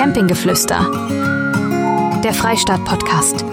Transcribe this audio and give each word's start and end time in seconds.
Campinggeflüster. 0.00 0.90
Der 2.24 2.32
Freistaat-Podcast. 2.32 3.44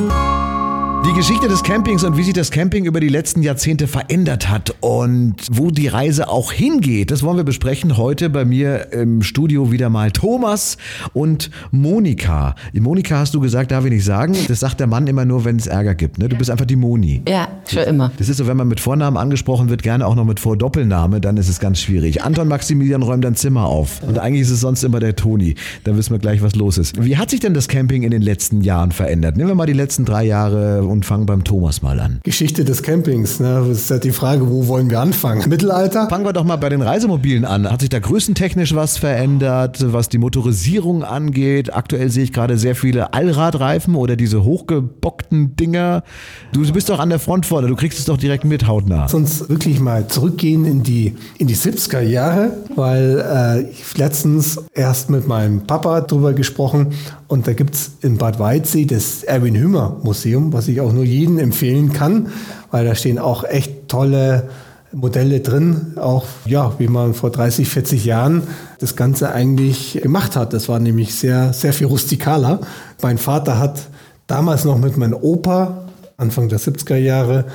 Die 1.07 1.13
Geschichte 1.13 1.47
des 1.47 1.63
Campings 1.63 2.03
und 2.03 2.17
wie 2.17 2.23
sich 2.23 2.33
das 2.33 2.51
Camping 2.51 2.83
über 2.83 2.99
die 2.99 3.07
letzten 3.07 3.41
Jahrzehnte 3.41 3.87
verändert 3.87 4.49
hat 4.49 4.75
und 4.81 5.35
wo 5.49 5.71
die 5.71 5.87
Reise 5.87 6.27
auch 6.27 6.51
hingeht, 6.51 7.11
das 7.11 7.23
wollen 7.23 7.37
wir 7.37 7.45
besprechen 7.45 7.95
heute 7.95 8.29
bei 8.29 8.43
mir 8.43 8.91
im 8.91 9.21
Studio 9.21 9.71
wieder 9.71 9.89
mal 9.89 10.11
Thomas 10.11 10.77
und 11.13 11.49
Monika. 11.71 12.55
Die 12.73 12.81
Monika 12.81 13.19
hast 13.19 13.33
du 13.33 13.39
gesagt, 13.39 13.71
darf 13.71 13.85
ich 13.85 13.91
nicht 13.91 14.03
sagen. 14.03 14.35
Das 14.49 14.59
sagt 14.59 14.81
der 14.81 14.87
Mann 14.87 15.07
immer 15.07 15.23
nur, 15.23 15.45
wenn 15.45 15.55
es 15.55 15.65
Ärger 15.65 15.95
gibt. 15.95 16.17
Ne? 16.17 16.27
Du 16.27 16.35
bist 16.35 16.51
einfach 16.51 16.65
die 16.65 16.75
Moni. 16.75 17.21
Ja, 17.25 17.47
schon 17.71 17.83
immer. 17.83 18.11
Das 18.17 18.27
ist 18.27 18.37
so, 18.37 18.45
wenn 18.45 18.57
man 18.57 18.67
mit 18.67 18.81
Vornamen 18.81 19.15
angesprochen 19.15 19.69
wird, 19.69 19.83
gerne 19.83 20.05
auch 20.05 20.15
noch 20.15 20.25
mit 20.25 20.41
Vordoppelname, 20.41 21.21
dann 21.21 21.37
ist 21.37 21.47
es 21.47 21.61
ganz 21.61 21.79
schwierig. 21.79 22.21
Anton 22.21 22.49
Maximilian 22.49 23.01
räumt 23.01 23.23
dein 23.23 23.35
Zimmer 23.35 23.65
auf. 23.65 24.03
Und 24.03 24.19
eigentlich 24.19 24.41
ist 24.41 24.51
es 24.51 24.59
sonst 24.59 24.83
immer 24.83 24.99
der 24.99 25.15
Toni. 25.15 25.55
Dann 25.85 25.95
wissen 25.95 26.11
wir 26.11 26.19
gleich, 26.19 26.41
was 26.41 26.55
los 26.55 26.77
ist. 26.77 27.01
Wie 27.01 27.15
hat 27.15 27.29
sich 27.29 27.39
denn 27.39 27.53
das 27.53 27.69
Camping 27.69 28.03
in 28.03 28.11
den 28.11 28.21
letzten 28.21 28.61
Jahren 28.61 28.91
verändert? 28.91 29.37
Nehmen 29.37 29.47
wir 29.47 29.55
mal 29.55 29.67
die 29.67 29.73
letzten 29.73 30.03
drei 30.03 30.25
Jahre 30.25 30.83
und 30.97 31.05
fangen 31.05 31.27
beim 31.27 31.43
Thomas 31.43 31.83
mal 31.83 31.99
an. 31.99 32.19
Geschichte 32.23 32.65
des 32.65 32.81
Campings. 32.81 33.39
Ne? 33.39 33.63
Das 33.67 33.77
ist 33.77 33.89
ja 33.89 33.99
die 33.99 34.11
Frage, 34.11 34.49
wo 34.49 34.67
wollen 34.67 34.89
wir 34.89 34.99
anfangen? 34.99 35.47
Mittelalter? 35.49 36.09
Fangen 36.09 36.25
wir 36.25 36.33
doch 36.33 36.43
mal 36.43 36.55
bei 36.55 36.69
den 36.69 36.81
Reisemobilen 36.81 37.45
an. 37.45 37.69
Hat 37.69 37.81
sich 37.81 37.89
da 37.89 37.99
größentechnisch 37.99 38.73
was 38.73 38.97
verändert, 38.97 39.77
was 39.93 40.09
die 40.09 40.17
Motorisierung 40.17 41.03
angeht? 41.03 41.73
Aktuell 41.75 42.09
sehe 42.09 42.23
ich 42.23 42.33
gerade 42.33 42.57
sehr 42.57 42.75
viele 42.75 43.13
Allradreifen 43.13 43.93
oder 43.93 44.15
diese 44.15 44.43
hochgebockten 44.43 45.55
Dinger. 45.55 46.03
Du 46.51 46.69
bist 46.71 46.89
doch 46.89 46.99
an 46.99 47.09
der 47.09 47.19
Front 47.19 47.45
vorne, 47.45 47.67
du 47.67 47.75
kriegst 47.75 47.99
es 47.99 48.05
doch 48.05 48.17
direkt 48.17 48.43
mit 48.43 48.67
hautnah. 48.67 49.07
Sonst 49.07 49.49
wirklich 49.49 49.79
mal 49.79 50.07
zurückgehen 50.07 50.65
in 50.65 50.81
die, 50.81 51.15
in 51.37 51.45
die 51.45 51.55
70er 51.55 52.01
Jahre, 52.01 52.53
weil 52.75 53.23
äh, 53.23 53.69
ich 53.69 53.95
letztens 53.97 54.59
erst 54.73 55.11
mit 55.11 55.27
meinem 55.27 55.67
Papa 55.67 56.01
drüber 56.01 56.33
gesprochen 56.33 56.93
und 57.27 57.45
da 57.45 57.53
gibt 57.53 57.75
es 57.75 57.91
in 58.01 58.17
Bad 58.17 58.39
Weidsee 58.39 58.85
das 58.85 59.23
Erwin 59.23 59.55
Hümer 59.55 59.97
Museum, 60.01 60.53
was 60.53 60.67
ich 60.69 60.76
auch 60.81 60.93
nur 60.93 61.03
jedem 61.03 61.39
empfehlen 61.39 61.93
kann, 61.93 62.29
weil 62.71 62.85
da 62.85 62.95
stehen 62.95 63.19
auch 63.19 63.43
echt 63.43 63.87
tolle 63.87 64.49
Modelle 64.93 65.41
drin, 65.41 65.93
auch 65.97 66.25
ja, 66.45 66.73
wie 66.79 66.87
man 66.87 67.13
vor 67.13 67.29
30, 67.29 67.67
40 67.67 68.05
Jahren 68.05 68.43
das 68.79 68.95
Ganze 68.95 69.31
eigentlich 69.31 69.99
gemacht 70.01 70.35
hat. 70.35 70.53
Das 70.53 70.69
war 70.69 70.79
nämlich 70.79 71.13
sehr, 71.15 71.53
sehr 71.53 71.73
viel 71.73 71.87
rustikaler. 71.87 72.61
Mein 73.01 73.17
Vater 73.17 73.59
hat 73.59 73.87
damals 74.27 74.65
noch 74.65 74.77
mit 74.77 74.97
meinem 74.97 75.17
Opa, 75.19 75.85
Anfang 76.15 76.49
der 76.49 76.59
70er 76.59 76.95
Jahre, 76.95 77.45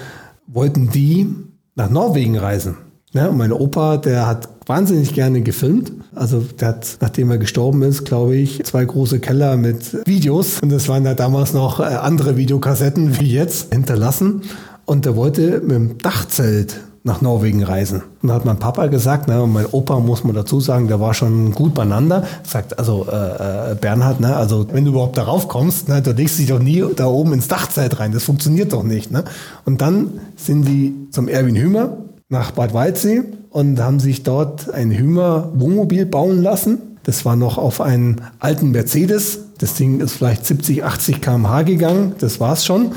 wollten 0.46 0.90
die 0.90 1.26
nach 1.74 1.90
Norwegen 1.90 2.38
reisen. 2.38 2.76
Ja, 3.12 3.28
und 3.28 3.38
mein 3.38 3.52
Opa, 3.52 3.96
der 3.96 4.26
hat 4.26 4.48
wahnsinnig 4.66 5.14
gerne 5.14 5.42
gefilmt. 5.42 5.92
Also 6.14 6.40
der 6.60 6.68
hat, 6.68 6.98
nachdem 7.00 7.30
er 7.30 7.38
gestorben 7.38 7.82
ist, 7.82 8.04
glaube 8.04 8.36
ich, 8.36 8.62
zwei 8.64 8.84
große 8.84 9.20
Keller 9.20 9.56
mit 9.56 10.06
Videos. 10.06 10.60
Und 10.60 10.70
das 10.70 10.88
waren 10.88 11.04
ja 11.04 11.14
damals 11.14 11.52
noch 11.52 11.80
äh, 11.80 11.84
andere 11.84 12.36
Videokassetten 12.36 13.20
wie 13.20 13.32
jetzt 13.32 13.72
hinterlassen. 13.72 14.42
Und 14.84 15.06
er 15.06 15.16
wollte 15.16 15.60
mit 15.60 15.70
dem 15.70 15.98
Dachzelt 15.98 16.80
nach 17.04 17.20
Norwegen 17.20 17.64
reisen. 17.64 18.02
Und 18.22 18.28
da 18.28 18.34
hat 18.34 18.44
mein 18.44 18.58
Papa 18.58 18.86
gesagt, 18.86 19.26
ne, 19.26 19.42
und 19.42 19.52
mein 19.52 19.66
Opa 19.66 19.98
muss 19.98 20.22
man 20.22 20.34
dazu 20.34 20.60
sagen, 20.60 20.86
der 20.86 21.00
war 21.00 21.14
schon 21.14 21.52
gut 21.52 21.74
beieinander. 21.74 22.24
Sagt 22.44 22.78
also 22.78 23.06
äh, 23.10 23.72
äh, 23.72 23.74
Bernhard, 23.74 24.20
ne, 24.20 24.36
also 24.36 24.66
wenn 24.72 24.84
du 24.84 24.92
überhaupt 24.92 25.18
darauf 25.18 25.48
kommst, 25.48 25.88
ne, 25.88 26.00
du 26.00 26.12
legst 26.12 26.38
dich 26.38 26.46
doch 26.46 26.60
nie 26.60 26.84
da 26.94 27.06
oben 27.06 27.32
ins 27.32 27.48
Dachzelt 27.48 27.98
rein. 27.98 28.12
Das 28.12 28.22
funktioniert 28.22 28.72
doch 28.72 28.84
nicht. 28.84 29.10
Ne? 29.10 29.24
Und 29.64 29.80
dann 29.80 30.20
sind 30.36 30.68
die 30.68 30.94
zum 31.10 31.26
Erwin 31.26 31.56
Hümer 31.56 31.96
nach 32.28 32.52
Bad 32.52 32.72
Waldsee 32.72 33.22
und 33.52 33.78
haben 33.80 34.00
sich 34.00 34.22
dort 34.22 34.72
ein 34.72 34.90
Hümer 34.90 35.50
Wohnmobil 35.54 36.06
bauen 36.06 36.42
lassen. 36.42 36.78
Das 37.04 37.24
war 37.24 37.36
noch 37.36 37.58
auf 37.58 37.80
einen 37.80 38.22
alten 38.38 38.70
Mercedes. 38.70 39.40
Das 39.58 39.74
Ding 39.74 40.00
ist 40.00 40.12
vielleicht 40.12 40.46
70, 40.46 40.84
80 40.84 41.20
km/h 41.20 41.62
gegangen. 41.62 42.14
Das 42.18 42.40
war's 42.40 42.64
schon 42.64 42.92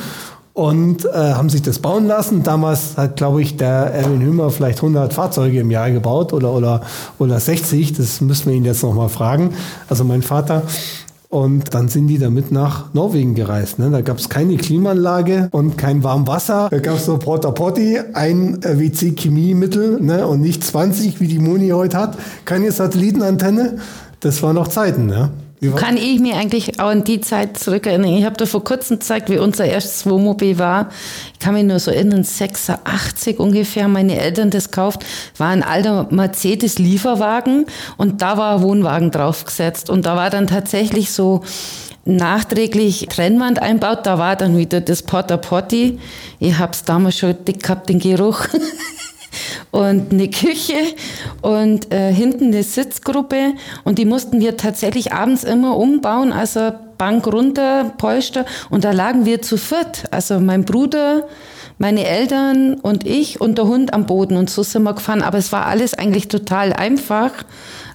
und 0.55 1.03
äh, 1.03 1.09
haben 1.11 1.49
sich 1.49 1.61
das 1.61 1.79
bauen 1.79 2.07
lassen. 2.07 2.41
Damals 2.41 2.95
hat, 2.95 3.17
glaube 3.17 3.41
ich, 3.41 3.57
der 3.57 3.93
Erwin 3.93 4.21
Hümer 4.21 4.49
vielleicht 4.51 4.77
100 4.77 5.13
Fahrzeuge 5.13 5.59
im 5.59 5.69
Jahr 5.69 5.91
gebaut 5.91 6.31
oder, 6.31 6.53
oder, 6.53 6.81
oder 7.19 7.37
60. 7.37 7.91
Das 7.91 8.21
müssen 8.21 8.45
wir 8.47 8.53
ihn 8.53 8.63
jetzt 8.63 8.81
nochmal 8.81 9.09
fragen. 9.09 9.53
Also 9.89 10.05
mein 10.05 10.21
Vater. 10.21 10.63
Und 11.35 11.73
dann 11.73 11.89
sind 11.89 12.07
die 12.07 12.17
damit 12.17 12.53
nach 12.53 12.93
Norwegen 12.93 13.35
gereist. 13.35 13.77
Ne? 13.77 13.89
Da 13.91 13.99
gab 13.99 14.19
es 14.19 14.29
keine 14.29 14.55
Klimaanlage 14.55 15.49
und 15.51 15.77
kein 15.77 16.01
Warmwasser. 16.01 16.69
Da 16.71 16.79
gab 16.79 16.95
es 16.95 17.07
nur 17.07 17.19
Porta 17.19 17.51
Potti, 17.51 17.99
ein 18.13 18.63
äh, 18.63 18.79
WC-Chemiemittel 18.79 19.99
ne? 19.99 20.25
und 20.27 20.39
nicht 20.39 20.63
20, 20.63 21.19
wie 21.19 21.27
die 21.27 21.39
Moni 21.39 21.71
heute 21.71 21.97
hat. 21.97 22.17
Keine 22.45 22.71
Satellitenantenne. 22.71 23.79
Das 24.21 24.41
war 24.43 24.53
noch 24.53 24.69
Zeiten. 24.69 25.07
Ne? 25.07 25.31
Kann 25.75 25.97
ich 25.97 26.19
mir 26.19 26.35
eigentlich 26.35 26.79
auch 26.79 26.89
an 26.89 27.03
die 27.03 27.21
Zeit 27.21 27.57
zurückerinnern? 27.57 28.11
Ich 28.13 28.25
habe 28.25 28.35
da 28.35 28.45
vor 28.45 28.63
kurzem 28.63 28.99
gezeigt, 28.99 29.29
wie 29.29 29.37
unser 29.37 29.65
erstes 29.65 30.05
Wohnmobil 30.05 30.59
war. 30.59 30.89
Ich 31.33 31.39
kann 31.39 31.53
mich 31.53 31.63
nur 31.63 31.79
so 31.79 31.91
erinnern, 31.91 32.23
86 32.23 33.39
ungefähr, 33.39 33.87
meine 33.87 34.19
Eltern 34.19 34.49
das 34.49 34.69
gekauft. 34.69 35.05
War 35.37 35.49
ein 35.49 35.63
alter 35.63 36.07
Mercedes-Lieferwagen 36.11 37.65
und 37.97 38.21
da 38.21 38.37
war 38.37 38.57
ein 38.57 38.61
Wohnwagen 38.61 39.11
draufgesetzt. 39.11 39.89
Und 39.89 40.05
da 40.05 40.15
war 40.15 40.29
dann 40.29 40.47
tatsächlich 40.47 41.11
so 41.11 41.41
nachträglich 42.03 43.07
Trennwand 43.09 43.61
einbaut. 43.61 44.05
Da 44.05 44.19
war 44.19 44.35
dann 44.35 44.57
wieder 44.57 44.81
das 44.81 45.03
Porta 45.03 45.37
Potti. 45.37 45.99
Ich 46.39 46.57
habe 46.57 46.73
es 46.73 46.83
damals 46.83 47.17
schon 47.17 47.35
dick 47.45 47.63
gehabt, 47.63 47.89
den 47.89 47.99
Geruch. 47.99 48.47
und 49.71 50.11
eine 50.11 50.29
Küche 50.29 50.95
und 51.41 51.93
äh, 51.93 52.13
hinten 52.13 52.45
eine 52.45 52.63
Sitzgruppe. 52.63 53.53
Und 53.83 53.97
die 53.99 54.05
mussten 54.05 54.39
wir 54.39 54.57
tatsächlich 54.57 55.13
abends 55.13 55.43
immer 55.43 55.77
umbauen, 55.77 56.33
also 56.33 56.71
Bank 56.97 57.27
runter, 57.27 57.93
Polster. 57.97 58.45
Und 58.69 58.83
da 58.83 58.91
lagen 58.91 59.25
wir 59.25 59.41
zu 59.41 59.57
viert, 59.57 60.05
also 60.11 60.39
mein 60.39 60.65
Bruder, 60.65 61.27
meine 61.77 62.05
Eltern 62.05 62.75
und 62.75 63.05
ich 63.05 63.41
und 63.41 63.57
der 63.57 63.65
Hund 63.65 63.93
am 63.93 64.05
Boden. 64.05 64.37
Und 64.37 64.49
so 64.49 64.63
sind 64.63 64.83
wir 64.83 64.93
gefahren, 64.93 65.21
aber 65.21 65.37
es 65.37 65.51
war 65.51 65.65
alles 65.65 65.93
eigentlich 65.93 66.27
total 66.27 66.73
einfach 66.73 67.31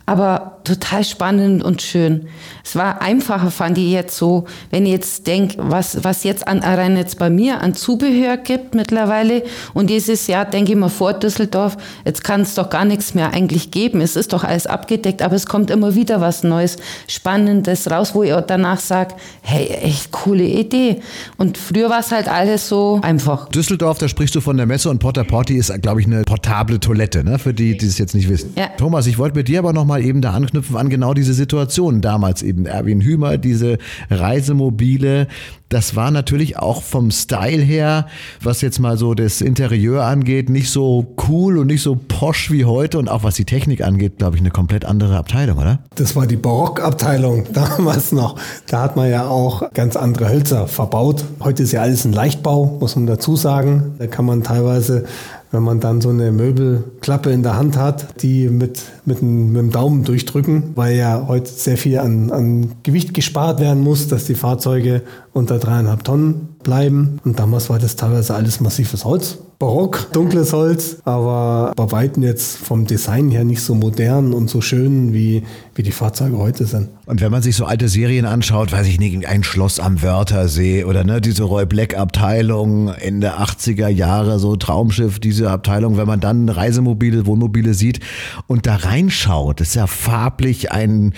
aber 0.06 0.60
total 0.64 1.04
spannend 1.04 1.62
und 1.62 1.82
schön. 1.82 2.28
Es 2.64 2.76
war 2.76 3.00
einfacher, 3.00 3.50
fand 3.50 3.78
ich 3.78 3.90
jetzt 3.90 4.16
so, 4.16 4.44
wenn 4.70 4.86
ich 4.86 4.92
jetzt 4.92 5.26
denke, 5.26 5.56
was, 5.58 6.04
was 6.04 6.24
jetzt 6.24 6.46
an, 6.46 6.60
rein 6.60 6.96
jetzt 6.96 7.18
bei 7.18 7.30
mir 7.30 7.60
an 7.60 7.74
Zubehör 7.74 8.36
gibt 8.36 8.74
mittlerweile. 8.74 9.42
Und 9.74 9.90
dieses 9.90 10.26
Jahr 10.26 10.44
denke 10.44 10.72
ich 10.72 10.78
mal 10.78 10.88
vor 10.88 11.12
Düsseldorf, 11.12 11.76
jetzt 12.04 12.24
kann 12.24 12.42
es 12.42 12.54
doch 12.54 12.70
gar 12.70 12.84
nichts 12.84 13.14
mehr 13.14 13.32
eigentlich 13.32 13.70
geben. 13.70 14.00
Es 14.00 14.16
ist 14.16 14.32
doch 14.32 14.44
alles 14.44 14.66
abgedeckt, 14.66 15.22
aber 15.22 15.36
es 15.36 15.46
kommt 15.46 15.70
immer 15.70 15.94
wieder 15.94 16.20
was 16.20 16.42
Neues, 16.42 16.76
Spannendes 17.06 17.90
raus, 17.90 18.14
wo 18.14 18.22
ich 18.22 18.32
auch 18.32 18.46
danach 18.46 18.78
sage, 18.80 19.14
hey, 19.42 19.66
echt 19.66 20.12
coole 20.12 20.44
Idee. 20.44 21.00
Und 21.38 21.58
früher 21.58 21.90
war 21.90 22.00
es 22.00 22.12
halt 22.12 22.28
alles 22.28 22.68
so 22.68 23.00
einfach. 23.02 23.48
Düsseldorf, 23.48 23.98
da 23.98 24.08
sprichst 24.08 24.34
du 24.34 24.40
von 24.40 24.56
der 24.56 24.66
Messe 24.66 24.90
und 24.90 24.98
Porta 24.98 25.24
Porti 25.24 25.56
ist, 25.56 25.72
glaube 25.82 26.00
ich, 26.00 26.06
eine 26.06 26.22
portable 26.24 26.80
Toilette, 26.80 27.24
ne? 27.24 27.38
für 27.38 27.54
die, 27.54 27.76
die 27.76 27.86
es 27.86 27.98
jetzt 27.98 28.14
nicht 28.14 28.28
wissen. 28.28 28.52
Ja. 28.56 28.68
Thomas, 28.76 29.06
ich 29.06 29.18
wollte 29.18 29.36
mit 29.36 29.48
dir 29.48 29.60
aber 29.60 29.72
noch 29.72 29.84
mal 29.90 30.04
eben 30.04 30.22
da 30.22 30.30
anknüpfen 30.32 30.76
an 30.76 30.88
genau 30.88 31.14
diese 31.14 31.34
Situation. 31.34 32.00
Damals 32.00 32.42
eben 32.42 32.64
Erwin 32.64 33.00
Hümer, 33.00 33.38
diese 33.38 33.78
Reisemobile. 34.08 35.26
Das 35.68 35.94
war 35.94 36.10
natürlich 36.10 36.58
auch 36.58 36.82
vom 36.82 37.10
Style 37.10 37.62
her, 37.62 38.06
was 38.42 38.60
jetzt 38.60 38.80
mal 38.80 38.96
so 38.96 39.14
das 39.14 39.40
Interieur 39.40 40.04
angeht, 40.04 40.48
nicht 40.48 40.70
so 40.70 41.14
cool 41.28 41.58
und 41.58 41.68
nicht 41.68 41.82
so 41.82 41.96
posch 41.96 42.50
wie 42.50 42.64
heute 42.64 42.98
und 42.98 43.08
auch 43.08 43.22
was 43.22 43.36
die 43.36 43.44
Technik 43.44 43.82
angeht, 43.82 44.18
glaube 44.18 44.36
ich, 44.36 44.42
eine 44.42 44.50
komplett 44.50 44.84
andere 44.84 45.16
Abteilung, 45.16 45.58
oder? 45.58 45.78
Das 45.94 46.16
war 46.16 46.26
die 46.26 46.36
Barockabteilung 46.36 47.46
damals 47.52 48.10
noch. 48.10 48.36
Da 48.66 48.82
hat 48.82 48.96
man 48.96 49.10
ja 49.10 49.28
auch 49.28 49.72
ganz 49.72 49.96
andere 49.96 50.28
Hölzer 50.28 50.66
verbaut. 50.66 51.24
Heute 51.40 51.62
ist 51.62 51.72
ja 51.72 51.82
alles 51.82 52.04
ein 52.04 52.12
Leichtbau, 52.12 52.78
muss 52.80 52.96
man 52.96 53.06
dazu 53.06 53.36
sagen. 53.36 53.94
Da 53.98 54.06
kann 54.08 54.24
man 54.24 54.42
teilweise 54.42 55.04
wenn 55.50 55.62
man 55.62 55.80
dann 55.80 56.00
so 56.00 56.10
eine 56.10 56.30
Möbelklappe 56.30 57.30
in 57.30 57.42
der 57.42 57.56
Hand 57.56 57.76
hat, 57.76 58.22
die 58.22 58.48
mit, 58.48 58.82
mit, 59.04 59.22
mit 59.22 59.56
dem 59.56 59.70
Daumen 59.70 60.04
durchdrücken, 60.04 60.72
weil 60.76 60.96
ja 60.96 61.24
heute 61.26 61.50
sehr 61.50 61.76
viel 61.76 61.98
an, 61.98 62.30
an 62.30 62.72
Gewicht 62.82 63.14
gespart 63.14 63.60
werden 63.60 63.82
muss, 63.82 64.08
dass 64.08 64.26
die 64.26 64.34
Fahrzeuge 64.34 65.02
unter 65.32 65.58
dreieinhalb 65.58 66.04
Tonnen 66.04 66.49
bleiben. 66.62 67.18
Und 67.24 67.38
damals 67.38 67.70
war 67.70 67.78
das 67.78 67.96
teilweise 67.96 68.34
alles 68.34 68.60
massives 68.60 69.04
Holz. 69.04 69.38
Barock, 69.60 70.10
dunkles 70.14 70.54
Holz, 70.54 70.96
aber 71.04 71.72
bei 71.76 71.92
Weitem 71.92 72.22
jetzt 72.22 72.56
vom 72.56 72.86
Design 72.86 73.30
her 73.30 73.44
nicht 73.44 73.60
so 73.60 73.74
modern 73.74 74.32
und 74.32 74.48
so 74.48 74.62
schön, 74.62 75.12
wie, 75.12 75.42
wie 75.74 75.82
die 75.82 75.92
Fahrzeuge 75.92 76.38
heute 76.38 76.64
sind. 76.64 76.88
Und 77.04 77.20
wenn 77.20 77.30
man 77.30 77.42
sich 77.42 77.56
so 77.56 77.66
alte 77.66 77.90
Serien 77.90 78.24
anschaut, 78.24 78.72
weiß 78.72 78.86
ich 78.86 78.98
nicht, 78.98 79.26
ein 79.26 79.44
Schloss 79.44 79.78
am 79.78 80.00
Wörthersee 80.00 80.84
oder 80.84 81.04
ne, 81.04 81.20
diese 81.20 81.42
Roy 81.42 81.66
Black 81.66 81.94
Abteilung 81.94 82.88
Ende 82.88 83.34
80er 83.34 83.88
Jahre, 83.88 84.38
so 84.38 84.56
Traumschiff, 84.56 85.18
diese 85.18 85.50
Abteilung, 85.50 85.98
wenn 85.98 86.06
man 86.06 86.20
dann 86.20 86.48
Reisemobile, 86.48 87.26
Wohnmobile 87.26 87.74
sieht 87.74 88.00
und 88.46 88.66
da 88.66 88.76
reinschaut, 88.76 89.60
ist 89.60 89.74
ja 89.74 89.86
farblich 89.86 90.72
ein, 90.72 91.12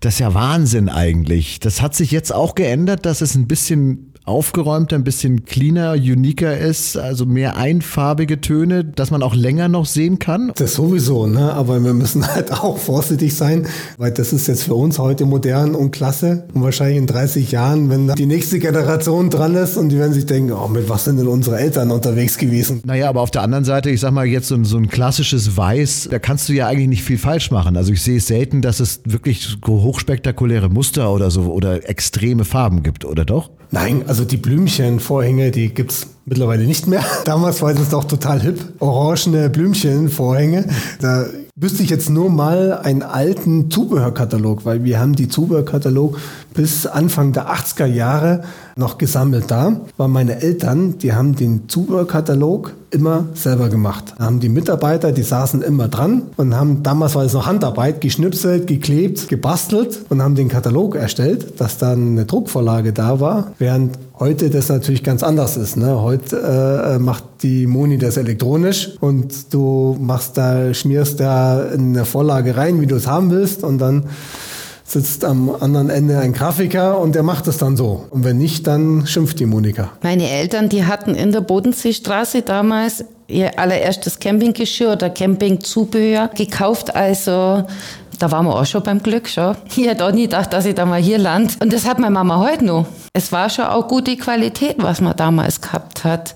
das 0.00 0.14
ist 0.14 0.18
ja 0.18 0.34
Wahnsinn 0.34 0.88
eigentlich. 0.88 1.60
Das 1.60 1.80
hat 1.80 1.94
sich 1.94 2.10
jetzt 2.10 2.34
auch 2.34 2.56
geändert, 2.56 3.06
dass 3.06 3.20
es 3.20 3.36
ein 3.36 3.46
bisschen 3.46 4.13
aufgeräumter, 4.24 4.96
ein 4.96 5.04
bisschen 5.04 5.44
cleaner, 5.44 5.92
uniker 5.92 6.56
ist, 6.56 6.96
also 6.96 7.26
mehr 7.26 7.56
einfarbige 7.56 8.40
Töne, 8.40 8.84
dass 8.84 9.10
man 9.10 9.22
auch 9.22 9.34
länger 9.34 9.68
noch 9.68 9.84
sehen 9.84 10.18
kann? 10.18 10.52
Das 10.56 10.74
sowieso, 10.74 11.26
ne? 11.26 11.52
aber 11.52 11.82
wir 11.84 11.92
müssen 11.92 12.26
halt 12.26 12.52
auch 12.62 12.78
vorsichtig 12.78 13.36
sein, 13.36 13.66
weil 13.98 14.12
das 14.12 14.32
ist 14.32 14.48
jetzt 14.48 14.64
für 14.64 14.74
uns 14.74 14.98
heute 14.98 15.26
modern 15.26 15.74
und 15.74 15.90
klasse. 15.90 16.44
Und 16.54 16.62
wahrscheinlich 16.62 16.98
in 16.98 17.06
30 17.06 17.52
Jahren, 17.52 17.90
wenn 17.90 18.14
die 18.14 18.26
nächste 18.26 18.58
Generation 18.58 19.28
dran 19.28 19.54
ist 19.54 19.76
und 19.76 19.90
die 19.90 19.98
werden 19.98 20.14
sich 20.14 20.26
denken, 20.26 20.52
oh, 20.52 20.68
mit 20.68 20.88
was 20.88 21.04
sind 21.04 21.18
denn 21.18 21.28
unsere 21.28 21.58
Eltern 21.58 21.90
unterwegs 21.90 22.38
gewesen? 22.38 22.80
Naja, 22.86 23.10
aber 23.10 23.20
auf 23.20 23.30
der 23.30 23.42
anderen 23.42 23.64
Seite, 23.64 23.90
ich 23.90 24.00
sag 24.00 24.12
mal 24.12 24.26
jetzt 24.26 24.48
so 24.48 24.54
ein, 24.54 24.64
so 24.64 24.78
ein 24.78 24.88
klassisches 24.88 25.56
Weiß, 25.56 26.08
da 26.10 26.18
kannst 26.18 26.48
du 26.48 26.54
ja 26.54 26.66
eigentlich 26.66 26.88
nicht 26.88 27.02
viel 27.02 27.18
falsch 27.18 27.50
machen. 27.50 27.76
Also 27.76 27.92
ich 27.92 28.02
sehe 28.02 28.16
es 28.16 28.26
selten, 28.26 28.62
dass 28.62 28.80
es 28.80 29.00
wirklich 29.04 29.56
hochspektakuläre 29.66 30.70
Muster 30.70 31.12
oder 31.12 31.30
so 31.30 31.42
oder 31.52 31.88
extreme 31.88 32.44
Farben 32.44 32.82
gibt, 32.82 33.04
oder 33.04 33.26
doch? 33.26 33.50
Nein, 33.74 34.04
also 34.06 34.24
die 34.24 34.36
Blümchenvorhänge, 34.36 35.50
die 35.50 35.74
gibt 35.74 35.90
es 35.90 36.06
mittlerweile 36.26 36.64
nicht 36.64 36.86
mehr. 36.86 37.04
Damals 37.24 37.60
war 37.60 37.72
es 37.72 37.88
doch 37.88 38.04
total 38.04 38.40
hip. 38.40 38.60
Orangene 38.78 39.50
Blümchenvorhänge. 39.50 40.66
Da 41.00 41.26
wüsste 41.56 41.82
ich 41.82 41.90
jetzt 41.90 42.08
nur 42.08 42.30
mal 42.30 42.78
einen 42.78 43.02
alten 43.02 43.72
Zubehörkatalog, 43.72 44.64
weil 44.64 44.84
wir 44.84 45.00
haben 45.00 45.16
die 45.16 45.26
Zubehörkatalog 45.26 46.20
bis 46.54 46.86
Anfang 46.86 47.32
der 47.32 47.52
80er 47.52 47.86
Jahre 47.86 48.44
noch 48.76 48.98
gesammelt 48.98 49.50
da, 49.50 49.80
weil 49.96 50.08
meine 50.08 50.42
Eltern, 50.42 50.98
die 50.98 51.12
haben 51.12 51.36
den 51.36 51.68
Zubehörkatalog 51.68 52.72
immer 52.90 53.26
selber 53.34 53.68
gemacht. 53.68 54.14
Da 54.16 54.24
haben 54.24 54.40
die 54.40 54.48
Mitarbeiter, 54.48 55.12
die 55.12 55.22
saßen 55.22 55.62
immer 55.62 55.88
dran 55.88 56.22
und 56.36 56.54
haben, 56.54 56.82
damals 56.82 57.14
war 57.14 57.24
es 57.24 57.32
noch 57.32 57.46
Handarbeit, 57.46 58.00
geschnipselt, 58.00 58.66
geklebt, 58.66 59.28
gebastelt 59.28 60.00
und 60.08 60.22
haben 60.22 60.34
den 60.34 60.48
Katalog 60.48 60.94
erstellt, 60.94 61.60
dass 61.60 61.78
dann 61.78 62.12
eine 62.12 62.24
Druckvorlage 62.24 62.92
da 62.92 63.20
war, 63.20 63.52
während 63.58 63.98
heute 64.18 64.48
das 64.48 64.68
natürlich 64.68 65.02
ganz 65.02 65.22
anders 65.22 65.56
ist. 65.56 65.76
Ne? 65.76 66.00
Heute 66.00 66.38
äh, 66.40 66.98
macht 66.98 67.24
die 67.42 67.66
Moni 67.66 67.98
das 67.98 68.16
elektronisch 68.16 68.90
und 69.00 69.52
du 69.52 69.96
machst 70.00 70.36
da, 70.36 70.72
schmierst 70.72 71.18
da 71.20 71.66
eine 71.72 72.04
Vorlage 72.04 72.56
rein, 72.56 72.80
wie 72.80 72.86
du 72.86 72.94
es 72.94 73.06
haben 73.06 73.30
willst 73.30 73.64
und 73.64 73.78
dann 73.78 74.04
sitzt 74.84 75.24
am 75.24 75.50
anderen 75.60 75.88
Ende 75.88 76.18
ein 76.18 76.32
Grafiker 76.32 76.98
und 77.00 77.14
der 77.14 77.22
macht 77.22 77.48
es 77.48 77.56
dann 77.56 77.76
so. 77.76 78.06
Und 78.10 78.24
wenn 78.24 78.38
nicht, 78.38 78.66
dann 78.66 79.06
schimpft 79.06 79.40
die 79.40 79.46
Monika. 79.46 79.90
Meine 80.02 80.28
Eltern, 80.28 80.68
die 80.68 80.84
hatten 80.84 81.14
in 81.14 81.32
der 81.32 81.40
Bodenseestraße 81.40 82.42
damals 82.42 83.04
ihr 83.26 83.58
allererstes 83.58 84.18
Campinggeschirr 84.18 84.92
oder 84.92 85.08
Campingzubehör 85.08 86.28
gekauft. 86.28 86.94
Also 86.94 87.64
da 88.18 88.30
waren 88.30 88.44
wir 88.44 88.54
auch 88.54 88.66
schon 88.66 88.82
beim 88.82 89.02
Glück 89.02 89.28
schon. 89.28 89.56
Ich 89.76 89.86
hätte 89.86 90.04
auch 90.04 90.12
nie 90.12 90.24
gedacht, 90.24 90.52
dass 90.52 90.66
ich 90.66 90.74
da 90.74 90.84
mal 90.84 91.00
hier 91.00 91.18
lande. 91.18 91.54
Und 91.60 91.72
das 91.72 91.86
hat 91.86 91.98
meine 91.98 92.12
Mama 92.12 92.38
heute 92.38 92.64
noch. 92.64 92.86
Es 93.14 93.32
war 93.32 93.48
schon 93.48 93.64
auch 93.64 93.88
gute 93.88 94.16
Qualität, 94.16 94.76
was 94.78 95.00
man 95.00 95.16
damals 95.16 95.60
gehabt 95.60 96.04
hat. 96.04 96.34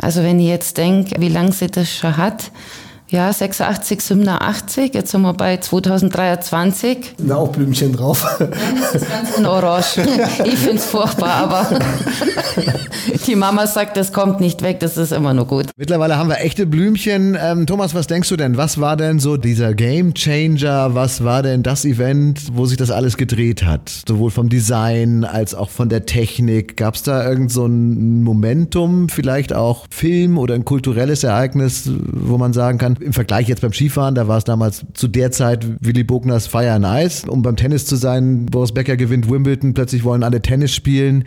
Also 0.00 0.22
wenn 0.22 0.40
ich 0.40 0.48
jetzt 0.48 0.78
denke, 0.78 1.20
wie 1.20 1.28
lange 1.28 1.52
sie 1.52 1.68
das 1.68 1.90
schon 1.90 2.16
hat, 2.16 2.50
ja, 3.10 3.32
86, 3.32 4.00
87, 4.00 4.94
jetzt 4.94 5.10
sind 5.10 5.22
wir 5.22 5.34
bei 5.34 5.56
2023. 5.56 7.14
Na, 7.18 7.36
auch 7.36 7.48
Blümchen 7.48 7.92
drauf. 7.92 8.38
Das 8.38 9.02
ist 9.02 9.10
ganz 9.10 9.36
in 9.36 9.46
Orange. 9.46 9.98
Ich 10.44 10.54
finde 10.54 10.76
es 10.76 10.84
furchtbar, 10.84 11.34
aber 11.34 11.80
die 13.26 13.34
Mama 13.34 13.66
sagt, 13.66 13.96
das 13.96 14.12
kommt 14.12 14.40
nicht 14.40 14.62
weg, 14.62 14.78
das 14.78 14.96
ist 14.96 15.12
immer 15.12 15.34
nur 15.34 15.46
gut. 15.46 15.66
Mittlerweile 15.76 16.18
haben 16.18 16.28
wir 16.28 16.38
echte 16.38 16.66
Blümchen. 16.66 17.36
Ähm, 17.40 17.66
Thomas, 17.66 17.94
was 17.94 18.06
denkst 18.06 18.28
du 18.28 18.36
denn? 18.36 18.56
Was 18.56 18.80
war 18.80 18.96
denn 18.96 19.18
so 19.18 19.36
dieser 19.36 19.74
Game 19.74 20.14
Changer? 20.14 20.94
Was 20.94 21.24
war 21.24 21.42
denn 21.42 21.64
das 21.64 21.84
Event, 21.84 22.40
wo 22.52 22.66
sich 22.66 22.76
das 22.76 22.92
alles 22.92 23.16
gedreht 23.16 23.64
hat? 23.64 24.04
Sowohl 24.06 24.30
vom 24.30 24.48
Design 24.48 25.24
als 25.24 25.56
auch 25.56 25.70
von 25.70 25.88
der 25.88 26.06
Technik. 26.06 26.76
Gab 26.76 26.94
es 26.94 27.02
da 27.02 27.28
irgend 27.28 27.50
so 27.50 27.66
ein 27.66 28.22
Momentum, 28.22 29.08
vielleicht 29.08 29.52
auch 29.52 29.86
Film 29.90 30.38
oder 30.38 30.54
ein 30.54 30.64
kulturelles 30.64 31.24
Ereignis, 31.24 31.90
wo 32.12 32.38
man 32.38 32.52
sagen 32.52 32.78
kann, 32.78 32.99
im 33.00 33.12
Vergleich 33.12 33.48
jetzt 33.48 33.62
beim 33.62 33.72
Skifahren, 33.72 34.14
da 34.14 34.28
war 34.28 34.38
es 34.38 34.44
damals 34.44 34.84
zu 34.94 35.08
der 35.08 35.30
Zeit 35.30 35.66
Willy 35.80 36.04
Bogners 36.04 36.46
Fire 36.46 36.72
and 36.72 36.86
Ice. 36.86 37.28
Um 37.28 37.42
beim 37.42 37.56
Tennis 37.56 37.86
zu 37.86 37.96
sein, 37.96 38.46
Boris 38.46 38.72
Becker 38.72 38.96
gewinnt 38.96 39.30
Wimbledon, 39.30 39.74
plötzlich 39.74 40.04
wollen 40.04 40.22
alle 40.22 40.42
Tennis 40.42 40.74
spielen. 40.74 41.24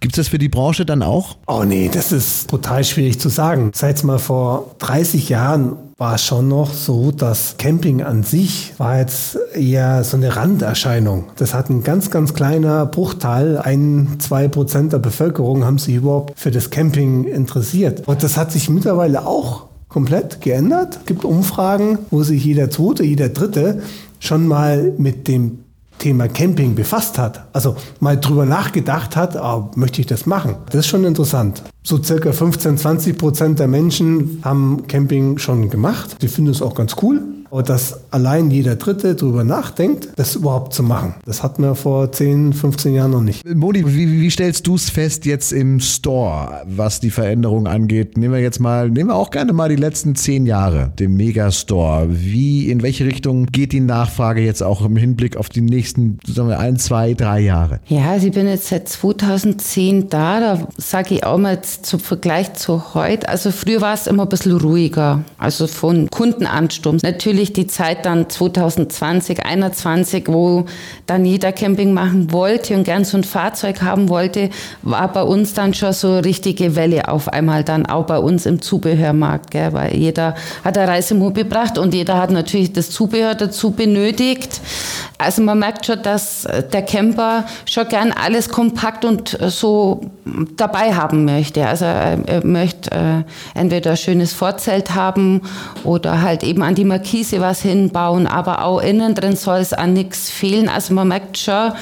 Gibt 0.00 0.14
es 0.14 0.24
das 0.24 0.28
für 0.28 0.38
die 0.38 0.48
Branche 0.48 0.84
dann 0.84 1.02
auch? 1.02 1.36
Oh 1.46 1.64
nee, 1.64 1.90
das 1.92 2.12
ist 2.12 2.48
brutal 2.48 2.84
schwierig 2.84 3.18
zu 3.18 3.28
sagen. 3.28 3.70
Seit 3.74 4.04
mal 4.04 4.18
vor 4.18 4.74
30 4.78 5.28
Jahren 5.28 5.76
war 5.96 6.16
es 6.16 6.24
schon 6.24 6.48
noch 6.48 6.72
so, 6.72 7.12
dass 7.12 7.56
Camping 7.56 8.02
an 8.02 8.24
sich 8.24 8.74
war 8.78 8.98
jetzt 8.98 9.38
eher 9.54 10.02
so 10.02 10.16
eine 10.16 10.34
Randerscheinung. 10.34 11.26
Das 11.36 11.54
hat 11.54 11.70
ein 11.70 11.84
ganz, 11.84 12.10
ganz 12.10 12.34
kleiner 12.34 12.86
Bruchteil, 12.86 13.58
ein, 13.58 14.16
zwei 14.18 14.48
Prozent 14.48 14.92
der 14.92 14.98
Bevölkerung 14.98 15.64
haben 15.64 15.78
sich 15.78 15.94
überhaupt 15.94 16.38
für 16.38 16.50
das 16.50 16.70
Camping 16.70 17.24
interessiert. 17.24 18.06
Und 18.08 18.22
das 18.22 18.36
hat 18.36 18.50
sich 18.50 18.68
mittlerweile 18.68 19.24
auch 19.26 19.66
komplett 19.94 20.40
geändert. 20.40 20.98
Es 21.02 21.06
gibt 21.06 21.24
Umfragen, 21.24 22.00
wo 22.10 22.24
sich 22.24 22.44
jeder 22.44 22.68
Zweite, 22.68 23.04
jeder 23.04 23.28
Dritte 23.28 23.80
schon 24.18 24.48
mal 24.48 24.92
mit 24.98 25.28
dem 25.28 25.60
Thema 26.00 26.26
Camping 26.26 26.74
befasst 26.74 27.16
hat. 27.16 27.46
Also 27.52 27.76
mal 28.00 28.18
drüber 28.18 28.44
nachgedacht 28.44 29.14
hat, 29.14 29.36
oh, 29.36 29.70
möchte 29.76 30.00
ich 30.00 30.08
das 30.08 30.26
machen? 30.26 30.56
Das 30.70 30.80
ist 30.80 30.88
schon 30.88 31.04
interessant. 31.04 31.62
So 31.84 32.02
circa 32.02 32.32
15, 32.32 32.76
20 32.76 33.16
Prozent 33.16 33.60
der 33.60 33.68
Menschen 33.68 34.40
haben 34.42 34.84
Camping 34.88 35.38
schon 35.38 35.70
gemacht. 35.70 36.16
Die 36.22 36.28
finden 36.28 36.50
es 36.50 36.60
auch 36.60 36.74
ganz 36.74 36.96
cool. 37.00 37.22
Aber 37.54 37.62
dass 37.62 38.00
allein 38.10 38.50
jeder 38.50 38.74
Dritte 38.74 39.14
darüber 39.14 39.44
nachdenkt, 39.44 40.08
das 40.16 40.34
überhaupt 40.34 40.74
zu 40.74 40.82
machen, 40.82 41.14
das 41.24 41.44
hatten 41.44 41.62
wir 41.62 41.76
vor 41.76 42.10
10, 42.10 42.52
15 42.52 42.92
Jahren 42.94 43.12
noch 43.12 43.20
nicht. 43.20 43.46
Modi, 43.48 43.84
wie, 43.86 44.20
wie 44.20 44.28
stellst 44.28 44.66
du 44.66 44.74
es 44.74 44.90
fest 44.90 45.24
jetzt 45.24 45.52
im 45.52 45.78
Store, 45.78 46.62
was 46.66 46.98
die 46.98 47.10
Veränderung 47.10 47.68
angeht? 47.68 48.18
Nehmen 48.18 48.34
wir 48.34 48.40
jetzt 48.40 48.58
mal, 48.58 48.90
nehmen 48.90 49.10
wir 49.10 49.14
auch 49.14 49.30
gerne 49.30 49.52
mal 49.52 49.68
die 49.68 49.76
letzten 49.76 50.16
zehn 50.16 50.46
Jahre, 50.46 50.90
den 50.98 51.14
Megastore. 51.14 52.08
Wie, 52.10 52.68
in 52.68 52.82
welche 52.82 53.04
Richtung 53.04 53.46
geht 53.46 53.70
die 53.70 53.78
Nachfrage 53.78 54.40
jetzt 54.40 54.64
auch 54.64 54.84
im 54.84 54.96
Hinblick 54.96 55.36
auf 55.36 55.48
die 55.48 55.60
nächsten, 55.60 56.18
sagen 56.26 56.48
wir, 56.48 56.58
ein, 56.58 56.76
zwei, 56.76 57.14
drei 57.14 57.38
Jahre? 57.38 57.78
Ja, 57.86 58.10
also 58.10 58.26
ich 58.26 58.32
bin 58.32 58.48
jetzt 58.48 58.66
seit 58.66 58.88
2010 58.88 60.08
da, 60.08 60.40
da 60.40 60.68
sage 60.76 61.14
ich 61.14 61.24
auch 61.24 61.38
mal 61.38 61.62
zum 61.62 62.00
Vergleich 62.00 62.54
zu 62.54 62.94
heute. 62.94 63.28
Also 63.28 63.52
früher 63.52 63.80
war 63.80 63.94
es 63.94 64.08
immer 64.08 64.24
ein 64.24 64.28
bisschen 64.28 64.56
ruhiger, 64.56 65.22
also 65.38 65.68
von 65.68 66.10
Kundenansturm. 66.10 66.98
Natürlich 67.00 67.43
natürlich 67.44 67.52
die 67.52 67.66
Zeit 67.66 68.06
dann 68.06 68.28
2020, 68.28 69.36
2021, 69.36 70.24
wo 70.28 70.64
dann 71.06 71.24
jeder 71.24 71.52
Camping 71.52 71.92
machen 71.92 72.32
wollte 72.32 72.74
und 72.74 72.84
gern 72.84 73.04
so 73.04 73.18
ein 73.18 73.24
Fahrzeug 73.24 73.82
haben 73.82 74.08
wollte, 74.08 74.50
war 74.82 75.12
bei 75.12 75.22
uns 75.22 75.54
dann 75.54 75.74
schon 75.74 75.92
so 75.92 76.18
richtige 76.18 76.76
Welle 76.76 77.08
auf 77.08 77.28
einmal 77.28 77.64
dann 77.64 77.86
auch 77.86 78.06
bei 78.06 78.18
uns 78.18 78.46
im 78.46 78.62
Zubehörmarkt, 78.62 79.50
gell? 79.50 79.72
weil 79.72 79.94
jeder 79.94 80.34
hat 80.64 80.78
eine 80.78 80.88
Reisemobil 80.88 81.44
gebracht 81.44 81.78
und 81.78 81.92
jeder 81.94 82.18
hat 82.18 82.30
natürlich 82.30 82.72
das 82.72 82.90
Zubehör 82.90 83.34
dazu 83.34 83.72
benötigt. 83.72 84.60
Also 85.18 85.42
man 85.42 85.58
merkt 85.58 85.86
schon, 85.86 86.02
dass 86.02 86.46
der 86.72 86.82
Camper 86.82 87.44
schon 87.66 87.88
gern 87.88 88.12
alles 88.12 88.48
kompakt 88.48 89.04
und 89.04 89.36
so 89.48 90.00
dabei 90.56 90.94
haben 90.94 91.24
möchte. 91.24 91.66
Also 91.66 91.84
er 91.84 92.44
möchte 92.44 92.90
äh, 92.90 93.58
entweder 93.58 93.92
ein 93.92 93.96
schönes 93.96 94.32
Vorzelt 94.32 94.94
haben 94.94 95.42
oder 95.84 96.22
halt 96.22 96.42
eben 96.42 96.62
an 96.62 96.74
die 96.74 96.84
Markise 96.84 97.40
was 97.40 97.62
hinbauen, 97.62 98.26
aber 98.26 98.64
auch 98.64 98.80
innen 98.80 99.14
drin 99.14 99.36
soll 99.36 99.58
es 99.58 99.72
an 99.72 99.92
nichts 99.92 100.30
fehlen. 100.30 100.68
Also 100.68 100.94
man 100.94 101.08
merkt 101.08 101.38
schon, 101.38 101.72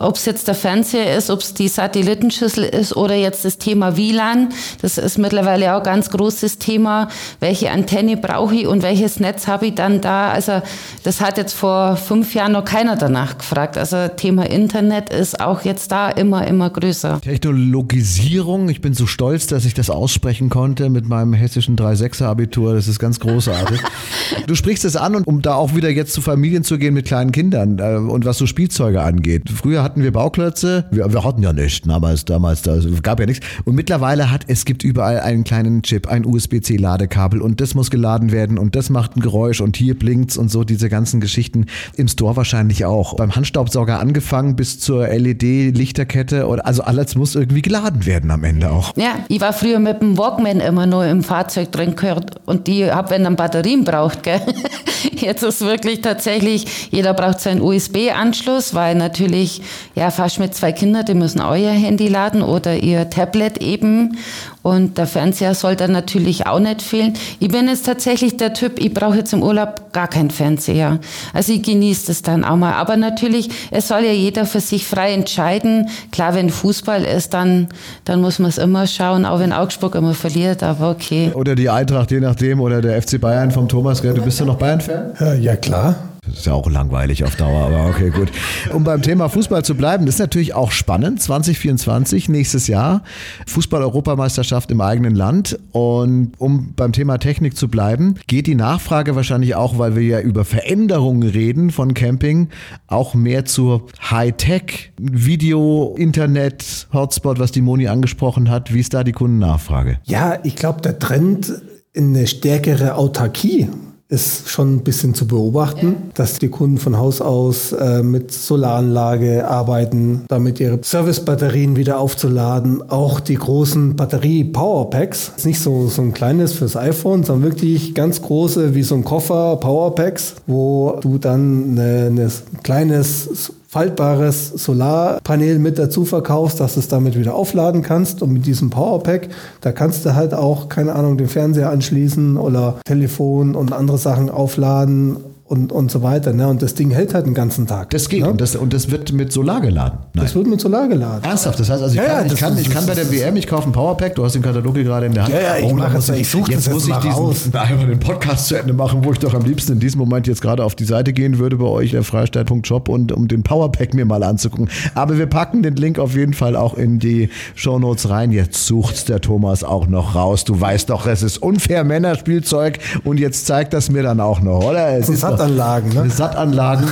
ob 0.00 0.16
es 0.16 0.24
jetzt 0.24 0.48
der 0.48 0.54
Fernseher 0.54 1.16
ist, 1.16 1.30
ob 1.30 1.40
es 1.40 1.54
die 1.54 1.68
Satellitenschüssel 1.68 2.64
ist 2.64 2.96
oder 2.96 3.14
jetzt 3.14 3.44
das 3.44 3.58
Thema 3.58 3.96
WLAN. 3.96 4.48
Das 4.82 4.98
ist 4.98 5.18
mittlerweile 5.18 5.74
auch 5.74 5.78
ein 5.78 5.84
ganz 5.84 6.10
großes 6.10 6.58
Thema. 6.58 7.08
Welche 7.38 7.70
Antenne 7.70 8.16
brauche 8.16 8.54
ich 8.54 8.66
und 8.66 8.82
welches 8.82 9.20
Netz 9.20 9.46
habe 9.46 9.66
ich 9.66 9.74
dann 9.74 10.00
da? 10.00 10.30
Also 10.30 10.62
das 11.04 11.20
hat 11.20 11.38
jetzt 11.38 11.52
vor 11.52 11.96
fünf 11.96 12.34
Jahren 12.34 12.52
noch 12.52 12.64
keiner 12.64 12.96
danach 12.96 13.38
gefragt. 13.38 13.78
Also 13.78 14.08
Thema 14.08 14.50
Internet 14.50 15.10
ist 15.10 15.40
auch 15.40 15.62
jetzt 15.62 15.92
da 15.92 16.10
immer, 16.10 16.46
immer 16.46 16.70
größer. 16.70 17.20
Technologisierung. 17.20 18.68
Ich 18.68 18.80
bin 18.80 18.94
so 18.94 19.06
stolz, 19.06 19.46
dass 19.46 19.64
ich 19.64 19.74
das 19.74 19.90
aussprechen 19.90 20.48
konnte 20.48 20.90
mit 20.90 21.08
meinem 21.08 21.34
hessischen 21.34 21.76
3.6er 21.76 22.24
Abitur. 22.24 22.74
Das 22.74 22.88
ist 22.88 22.98
ganz 22.98 23.20
großartig. 23.20 23.80
du 24.46 24.54
sprichst 24.56 24.84
es 24.84 24.96
an 24.96 25.14
und 25.14 25.26
um 25.26 25.40
da 25.40 25.54
auch 25.54 25.76
wieder 25.76 25.90
jetzt 25.90 26.12
zu 26.14 26.20
Familien 26.20 26.64
zu 26.64 26.78
gehen 26.78 26.94
mit 26.94 27.06
kleinen 27.06 27.30
Kindern 27.30 27.78
äh, 27.78 27.96
und 27.96 28.24
was 28.24 28.38
so 28.38 28.46
Spielzeuge 28.46 29.00
angeht. 29.00 29.50
Früher 29.54 29.83
hatten 29.84 30.02
wir 30.02 30.12
Bauklötze. 30.12 30.86
Wir, 30.90 31.12
wir 31.12 31.22
hatten 31.22 31.42
ja 31.42 31.52
nichts 31.52 31.86
damals, 31.86 32.24
damals, 32.24 32.62
da 32.62 32.78
gab 33.02 33.20
ja 33.20 33.26
nichts. 33.26 33.46
Und 33.64 33.74
mittlerweile 33.74 34.30
hat, 34.30 34.44
es 34.48 34.64
gibt 34.64 34.82
überall 34.82 35.20
einen 35.20 35.44
kleinen 35.44 35.82
Chip, 35.82 36.08
ein 36.08 36.24
USB-C-Ladekabel 36.24 37.40
und 37.40 37.60
das 37.60 37.74
muss 37.74 37.90
geladen 37.90 38.32
werden 38.32 38.58
und 38.58 38.74
das 38.74 38.90
macht 38.90 39.16
ein 39.16 39.20
Geräusch 39.20 39.60
und 39.60 39.76
hier 39.76 39.96
blinkt's 39.96 40.36
und 40.36 40.50
so, 40.50 40.64
diese 40.64 40.88
ganzen 40.88 41.20
Geschichten. 41.20 41.66
Im 41.96 42.08
Store 42.08 42.36
wahrscheinlich 42.36 42.84
auch. 42.84 43.14
Beim 43.16 43.36
Handstaubsauger 43.36 44.00
angefangen 44.00 44.56
bis 44.56 44.80
zur 44.80 45.06
LED-Lichterkette 45.06 46.46
und 46.46 46.60
also 46.60 46.82
alles 46.82 47.14
muss 47.14 47.34
irgendwie 47.34 47.62
geladen 47.62 48.06
werden 48.06 48.30
am 48.30 48.42
Ende 48.42 48.70
auch. 48.70 48.96
Ja, 48.96 49.16
ich 49.28 49.40
war 49.40 49.52
früher 49.52 49.78
mit 49.78 50.00
dem 50.00 50.16
Walkman 50.16 50.60
immer 50.60 50.86
nur 50.86 51.04
im 51.06 51.22
Fahrzeug 51.22 51.70
drin 51.70 51.94
gehört 51.94 52.40
und 52.46 52.66
die 52.66 52.90
hab, 52.90 53.10
wenn 53.10 53.24
dann 53.24 53.36
Batterien 53.36 53.84
braucht, 53.84 54.22
gell. 54.22 54.40
Jetzt 55.12 55.42
ist 55.42 55.60
wirklich 55.60 56.00
tatsächlich, 56.00 56.88
jeder 56.90 57.14
braucht 57.14 57.40
seinen 57.40 57.60
USB-Anschluss, 57.60 58.74
weil 58.74 58.94
natürlich 58.94 59.62
ja, 59.94 60.10
fast 60.10 60.40
mit 60.40 60.54
zwei 60.54 60.72
Kindern, 60.72 61.04
die 61.04 61.14
müssen 61.14 61.40
euer 61.40 61.70
Handy 61.72 62.08
laden 62.08 62.42
oder 62.42 62.76
ihr 62.76 63.08
Tablet 63.10 63.58
eben. 63.58 64.16
Und 64.62 64.96
der 64.96 65.06
Fernseher 65.06 65.54
soll 65.54 65.76
dann 65.76 65.92
natürlich 65.92 66.46
auch 66.46 66.58
nicht 66.58 66.80
fehlen. 66.80 67.12
Ich 67.38 67.48
bin 67.48 67.68
jetzt 67.68 67.84
tatsächlich 67.84 68.38
der 68.38 68.54
Typ, 68.54 68.78
ich 68.78 68.94
brauche 68.94 69.18
jetzt 69.18 69.34
im 69.34 69.42
Urlaub 69.42 69.92
gar 69.92 70.08
keinen 70.08 70.30
Fernseher. 70.30 71.00
Also 71.34 71.52
ich 71.52 71.62
genieße 71.62 72.06
das 72.06 72.22
dann 72.22 72.44
auch 72.44 72.56
mal. 72.56 72.72
Aber 72.72 72.96
natürlich, 72.96 73.50
es 73.70 73.88
soll 73.88 74.04
ja 74.04 74.12
jeder 74.12 74.46
für 74.46 74.60
sich 74.60 74.86
frei 74.86 75.12
entscheiden. 75.12 75.90
Klar, 76.12 76.34
wenn 76.34 76.48
Fußball 76.48 77.04
ist, 77.04 77.34
dann, 77.34 77.68
dann 78.04 78.22
muss 78.22 78.38
man 78.38 78.48
es 78.48 78.56
immer 78.56 78.86
schauen, 78.86 79.26
auch 79.26 79.38
wenn 79.38 79.52
Augsburg 79.52 79.94
immer 79.96 80.14
verliert, 80.14 80.62
aber 80.62 80.90
okay. 80.90 81.30
Oder 81.34 81.54
die 81.54 81.68
Eintracht, 81.68 82.10
je 82.10 82.20
nachdem, 82.20 82.60
oder 82.60 82.80
der 82.80 83.00
FC 83.02 83.20
Bayern 83.20 83.50
vom 83.50 83.68
Thomas. 83.68 84.00
Du 84.00 84.22
bist 84.22 84.40
ja 84.40 84.46
noch 84.46 84.56
Bayern-Fan? 84.56 85.40
Ja, 85.40 85.56
klar. 85.56 85.96
Das 86.26 86.38
ist 86.38 86.46
ja 86.46 86.54
auch 86.54 86.70
langweilig 86.70 87.22
auf 87.24 87.36
Dauer, 87.36 87.66
aber 87.66 87.86
okay, 87.88 88.10
gut. 88.10 88.30
Um 88.72 88.82
beim 88.82 89.02
Thema 89.02 89.28
Fußball 89.28 89.64
zu 89.64 89.74
bleiben, 89.74 90.06
das 90.06 90.16
ist 90.16 90.20
natürlich 90.20 90.54
auch 90.54 90.70
spannend. 90.70 91.20
2024, 91.20 92.28
nächstes 92.28 92.66
Jahr, 92.66 93.02
Fußball-Europameisterschaft 93.46 94.70
im 94.70 94.80
eigenen 94.80 95.14
Land. 95.14 95.58
Und 95.72 96.32
um 96.38 96.72
beim 96.74 96.92
Thema 96.92 97.18
Technik 97.18 97.56
zu 97.56 97.68
bleiben, 97.68 98.14
geht 98.26 98.46
die 98.46 98.54
Nachfrage 98.54 99.16
wahrscheinlich 99.16 99.54
auch, 99.54 99.78
weil 99.78 99.96
wir 99.96 100.02
ja 100.02 100.20
über 100.20 100.44
Veränderungen 100.44 101.28
reden 101.28 101.70
von 101.70 101.92
Camping, 101.92 102.48
auch 102.86 103.14
mehr 103.14 103.44
zur 103.44 103.86
Hightech, 104.10 104.92
Video, 104.98 105.94
Internet, 105.98 106.88
Hotspot, 106.92 107.38
was 107.38 107.52
die 107.52 107.60
Moni 107.60 107.88
angesprochen 107.88 108.50
hat. 108.50 108.72
Wie 108.72 108.80
ist 108.80 108.94
da 108.94 109.04
die 109.04 109.12
Kundennachfrage? 109.12 109.98
Ja, 110.04 110.38
ich 110.42 110.56
glaube, 110.56 110.80
der 110.80 110.98
Trend 110.98 111.52
in 111.92 112.16
eine 112.16 112.26
stärkere 112.26 112.96
Autarkie 112.96 113.68
ist 114.08 114.48
schon 114.48 114.76
ein 114.76 114.84
bisschen 114.84 115.14
zu 115.14 115.26
beobachten, 115.26 115.86
ja. 115.86 115.96
dass 116.14 116.38
die 116.38 116.48
Kunden 116.48 116.78
von 116.78 116.98
Haus 116.98 117.20
aus 117.20 117.72
äh, 117.72 118.02
mit 118.02 118.32
Solaranlage 118.32 119.48
arbeiten, 119.48 120.24
damit 120.28 120.60
ihre 120.60 120.78
Servicebatterien 120.82 121.76
wieder 121.76 121.98
aufzuladen. 121.98 122.90
Auch 122.90 123.20
die 123.20 123.36
großen 123.36 123.96
Batterie-Powerpacks, 123.96 125.32
ist 125.36 125.46
nicht 125.46 125.60
so, 125.60 125.88
so 125.88 126.02
ein 126.02 126.12
kleines 126.12 126.52
fürs 126.52 126.76
iPhone, 126.76 127.24
sondern 127.24 127.50
wirklich 127.50 127.94
ganz 127.94 128.20
große, 128.20 128.74
wie 128.74 128.82
so 128.82 128.94
ein 128.94 129.04
Koffer 129.04 129.56
Powerpacks, 129.56 130.34
wo 130.46 130.98
du 131.00 131.18
dann 131.18 131.78
ein 131.78 132.30
kleines 132.62 133.52
faltbares 133.74 134.50
Solarpanel 134.50 135.58
mit 135.58 135.80
dazu 135.80 136.04
verkaufst, 136.04 136.60
dass 136.60 136.74
du 136.74 136.80
es 136.80 136.86
damit 136.86 137.18
wieder 137.18 137.34
aufladen 137.34 137.82
kannst. 137.82 138.22
Und 138.22 138.32
mit 138.32 138.46
diesem 138.46 138.70
Powerpack, 138.70 139.30
da 139.62 139.72
kannst 139.72 140.06
du 140.06 140.14
halt 140.14 140.32
auch, 140.32 140.68
keine 140.68 140.94
Ahnung, 140.94 141.18
den 141.18 141.26
Fernseher 141.26 141.70
anschließen 141.70 142.36
oder 142.36 142.76
Telefon 142.84 143.56
und 143.56 143.72
andere 143.72 143.98
Sachen 143.98 144.30
aufladen 144.30 145.16
und, 145.54 145.70
und 145.70 145.90
so 145.90 146.02
weiter. 146.02 146.32
Ne? 146.32 146.48
Und 146.48 146.62
das 146.62 146.74
Ding 146.74 146.90
hält 146.90 147.14
halt 147.14 147.26
den 147.26 147.34
ganzen 147.34 147.66
Tag. 147.66 147.90
Das 147.90 148.08
geht 148.08 148.22
ne? 148.22 148.30
und, 148.30 148.40
das, 148.40 148.56
und 148.56 148.72
das 148.72 148.90
wird 148.90 149.12
mit 149.12 149.32
Solar 149.32 149.60
geladen. 149.60 150.00
Nein. 150.12 150.24
Das 150.24 150.34
wird 150.34 150.48
mit 150.48 150.60
Solar 150.60 150.88
geladen. 150.88 151.22
Ernsthaft? 151.22 151.60
Das 151.60 151.70
heißt, 151.70 151.82
also 151.82 151.94
ich, 151.94 152.00
ja, 152.00 152.18
kann, 152.18 152.26
ja, 152.26 152.32
ich, 152.32 152.40
kann, 152.40 152.58
ich 152.58 152.70
kann 152.70 152.86
bei 152.86 152.94
der 152.94 153.10
WM, 153.10 153.36
ich 153.36 153.46
kaufe 153.46 153.68
ein 153.68 153.72
Powerpack, 153.72 154.16
du 154.16 154.24
hast 154.24 154.34
den 154.34 154.42
Katalog 154.42 154.74
hier 154.74 154.84
gerade 154.84 155.06
in 155.06 155.14
der 155.14 155.24
Hand. 155.24 155.34
Ja, 155.34 155.40
ja, 155.40 155.56
ich, 155.58 155.64
oh, 155.64 155.74
mache 155.74 155.94
das, 155.94 156.08
ich 156.08 156.28
suche 156.28 156.50
jetzt 156.50 156.66
das 156.66 156.74
muss 156.74 156.88
ich 156.88 156.96
diesen, 156.96 157.12
raus. 157.12 157.48
einmal 157.52 157.86
den 157.86 158.00
Podcast 158.00 158.48
zu 158.48 158.56
Ende 158.56 158.72
machen, 158.72 159.04
wo 159.04 159.12
ich 159.12 159.18
doch 159.20 159.32
am 159.32 159.44
liebsten 159.44 159.74
in 159.74 159.80
diesem 159.80 160.00
Moment 160.00 160.26
jetzt 160.26 160.42
gerade 160.42 160.64
auf 160.64 160.74
die 160.74 160.84
Seite 160.84 161.12
gehen 161.12 161.38
würde 161.38 161.56
bei 161.56 161.66
euch, 161.66 161.92
der 161.92 162.02
Freistaat.shop 162.02 162.88
und 162.88 163.12
um 163.12 163.28
den 163.28 163.44
Powerpack 163.44 163.94
mir 163.94 164.04
mal 164.04 164.22
anzugucken. 164.24 164.68
Aber 164.94 165.16
wir 165.18 165.26
packen 165.26 165.62
den 165.62 165.76
Link 165.76 165.98
auf 165.98 166.16
jeden 166.16 166.34
Fall 166.34 166.56
auch 166.56 166.74
in 166.74 166.98
die 166.98 167.28
Shownotes 167.54 168.10
rein. 168.10 168.32
Jetzt 168.32 168.66
sucht 168.66 169.08
der 169.08 169.20
Thomas 169.20 169.62
auch 169.62 169.86
noch 169.86 170.14
raus. 170.14 170.44
Du 170.44 170.60
weißt 170.60 170.90
doch, 170.90 171.06
es 171.06 171.22
ist 171.22 171.38
unfair 171.38 171.84
Männerspielzeug 171.84 172.78
und 173.04 173.20
jetzt 173.20 173.46
zeigt 173.46 173.72
das 173.72 173.90
mir 173.90 174.02
dann 174.02 174.20
auch 174.20 174.40
noch, 174.40 174.64
oder? 174.64 174.98
Es 174.98 175.08
ist 175.08 175.22
Satanlagen, 175.44 175.92
ne? 175.92 176.10
Sattanlagen. 176.10 176.90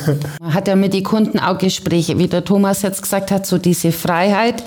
Hat 0.52 0.68
er 0.68 0.76
mit 0.76 0.92
den 0.92 1.04
Kunden 1.04 1.38
auch 1.38 1.58
Gespräche, 1.58 2.18
wie 2.18 2.28
der 2.28 2.44
Thomas 2.44 2.82
jetzt 2.82 3.02
gesagt 3.02 3.30
hat, 3.30 3.46
so 3.46 3.58
diese 3.58 3.92
Freiheit, 3.92 4.62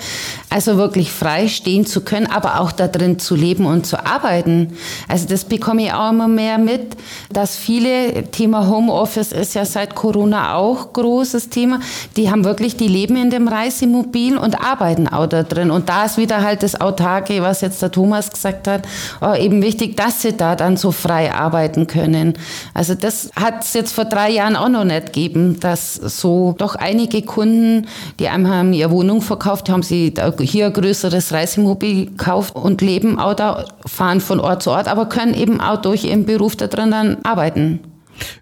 also 0.50 0.76
wirklich 0.76 1.12
frei 1.12 1.48
stehen 1.48 1.86
zu 1.86 2.00
können, 2.00 2.26
aber 2.26 2.60
auch 2.60 2.72
da 2.72 2.88
drin 2.88 3.18
zu 3.18 3.34
leben 3.36 3.66
und 3.66 3.86
zu 3.86 4.04
arbeiten. 4.04 4.72
Also 5.08 5.26
das 5.28 5.44
bekomme 5.44 5.84
ich 5.84 5.92
auch 5.92 6.10
immer 6.10 6.28
mehr 6.28 6.58
mit, 6.58 6.96
dass 7.32 7.56
viele, 7.56 8.24
Thema 8.30 8.68
Homeoffice 8.68 9.32
ist 9.32 9.54
ja 9.54 9.64
seit 9.64 9.94
Corona 9.94 10.54
auch 10.54 10.92
großes 10.92 11.50
Thema, 11.50 11.80
die 12.16 12.30
haben 12.30 12.44
wirklich, 12.44 12.76
die 12.76 12.88
leben 12.88 13.16
in 13.16 13.30
dem 13.30 13.48
Reisemobil 13.48 14.36
und 14.36 14.60
arbeiten 14.60 15.08
auch 15.08 15.26
da 15.26 15.42
drin. 15.42 15.70
Und 15.70 15.88
da 15.88 16.04
ist 16.04 16.16
wieder 16.16 16.42
halt 16.42 16.62
das 16.62 16.80
Autarke, 16.80 17.42
was 17.42 17.60
jetzt 17.60 17.82
der 17.82 17.92
Thomas 17.92 18.30
gesagt 18.30 18.66
hat, 18.66 18.82
oh, 19.20 19.34
eben 19.34 19.62
wichtig, 19.62 19.96
dass 19.96 20.22
sie 20.22 20.32
da 20.32 20.56
dann 20.56 20.76
so 20.76 20.90
frei 20.90 21.32
arbeiten 21.32 21.86
können. 21.86 22.34
Also 22.74 22.94
das 22.94 23.30
hat 23.36 23.64
es 23.68 23.74
jetzt 23.74 23.92
vor 23.92 24.04
drei 24.04 24.30
Jahren 24.30 24.56
auch 24.56 24.68
noch 24.68 24.84
nicht 24.84 25.12
geben, 25.12 25.60
dass 25.60 25.94
so 25.94 26.54
doch 26.58 26.74
einige 26.74 27.22
Kunden, 27.22 27.86
die 28.18 28.28
einem 28.28 28.48
haben 28.48 28.72
ihre 28.72 28.90
Wohnung 28.90 29.22
verkauft, 29.22 29.68
haben 29.68 29.82
sie 29.82 30.12
hier 30.40 30.66
ein 30.66 30.72
größeres 30.72 31.32
Reisemobil 31.32 32.06
gekauft 32.06 32.54
und 32.54 32.80
leben 32.80 33.18
auch 33.18 33.34
da, 33.34 33.64
fahren 33.84 34.20
von 34.20 34.40
Ort 34.40 34.62
zu 34.62 34.70
Ort, 34.70 34.88
aber 34.88 35.06
können 35.06 35.34
eben 35.34 35.60
auch 35.60 35.80
durch 35.80 36.04
ihren 36.04 36.26
Beruf 36.26 36.56
da 36.56 36.66
drin 36.66 36.90
dann 36.90 37.18
arbeiten. 37.22 37.80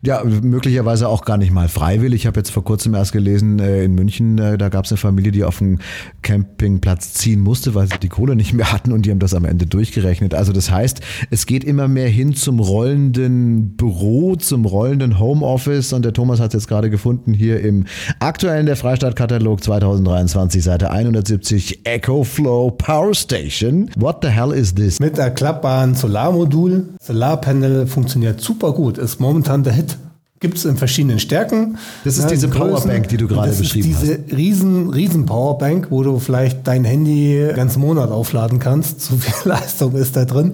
Ja, 0.03 0.23
möglicherweise 0.25 1.09
auch 1.09 1.25
gar 1.25 1.37
nicht 1.37 1.53
mal 1.53 1.69
freiwillig. 1.69 2.23
Ich 2.23 2.27
habe 2.27 2.41
jetzt 2.41 2.51
vor 2.51 2.65
kurzem 2.65 2.95
erst 2.95 3.13
gelesen, 3.13 3.59
äh, 3.59 3.85
in 3.85 3.95
München, 3.95 4.39
äh, 4.39 4.59
da 4.59 4.69
gab 4.69 4.85
es 4.85 4.93
eine 4.93 4.99
Familie, 4.99 5.33
die 5.33 5.45
auf 5.45 5.59
den 5.59 5.81
Campingplatz 6.23 7.15
ziehen 7.15 7.41
musste, 7.41 7.75
weil 7.75 7.89
sie 7.89 7.99
die 7.99 8.09
Kohle 8.09 8.37
nicht 8.37 8.53
mehr 8.53 8.73
hatten 8.73 8.93
und 8.93 9.07
die 9.07 9.11
haben 9.11 9.19
das 9.19 9.35
am 9.35 9.45
Ende 9.45 9.67
durchgerechnet. 9.67 10.35
Also 10.35 10.53
das 10.53 10.71
heißt, 10.71 11.01
es 11.31 11.47
geht 11.47 11.65
immer 11.65 11.89
mehr 11.89 12.09
hin 12.09 12.35
zum 12.35 12.61
rollenden 12.61 13.77
Büro, 13.77 14.37
zum 14.37 14.65
rollenden 14.65 15.19
Homeoffice 15.19 15.93
und 15.93 16.05
der 16.05 16.13
Thomas 16.13 16.41
hat 16.41 16.49
es 16.49 16.63
jetzt 16.63 16.69
gerade 16.69 16.91
gefunden 16.91 17.33
hier 17.33 17.61
im 17.61 17.87
aktuellen 18.21 18.67
der 18.67 18.77
Freistaat-Katalog 18.77 19.63
2023, 19.63 20.63
Seite 20.63 20.91
170, 20.91 21.87
EcoFlow 21.87 22.71
Power 22.71 23.15
Station. 23.15 23.91
What 23.97 24.19
the 24.23 24.29
hell 24.29 24.53
is 24.53 24.75
this? 24.75 25.01
Mit 25.01 25.19
erklappbaren 25.19 25.95
Solarmodul. 25.95 26.95
Solarpanel 27.03 27.87
funktioniert 27.87 28.41
super 28.41 28.73
gut, 28.73 28.99
ist 28.99 29.21
momentan 29.21 29.64
der 29.65 29.73
Hit. 29.73 29.97
Gibt 30.41 30.59
es 30.59 30.67
in 30.67 30.77
verschiedenen 30.77 31.21
Stärken. 31.21 31.79
Das 32.05 32.19
ist 32.19 32.29
diese 32.29 32.49
Größen. 32.49 32.69
Powerbank, 32.69 33.09
die 33.09 33.17
du 33.17 33.27
gerade 33.29 33.51
beschrieben 33.51 33.89
diese 33.89 33.99
hast. 33.99 34.25
Diese 34.27 34.37
riesen, 34.37 34.91
riesen 34.91 35.25
Powerbank, 35.25 35.87
wo 35.89 36.03
du 36.03 36.19
vielleicht 36.19 36.67
dein 36.67 36.85
Handy 36.85 37.49
ganz 37.57 37.79
Monat 37.79 38.11
aufladen 38.11 38.59
kannst. 38.59 39.01
So 39.01 39.17
viel 39.17 39.33
Leistung 39.51 39.95
ist 39.95 40.17
da 40.17 40.27
drin. 40.27 40.53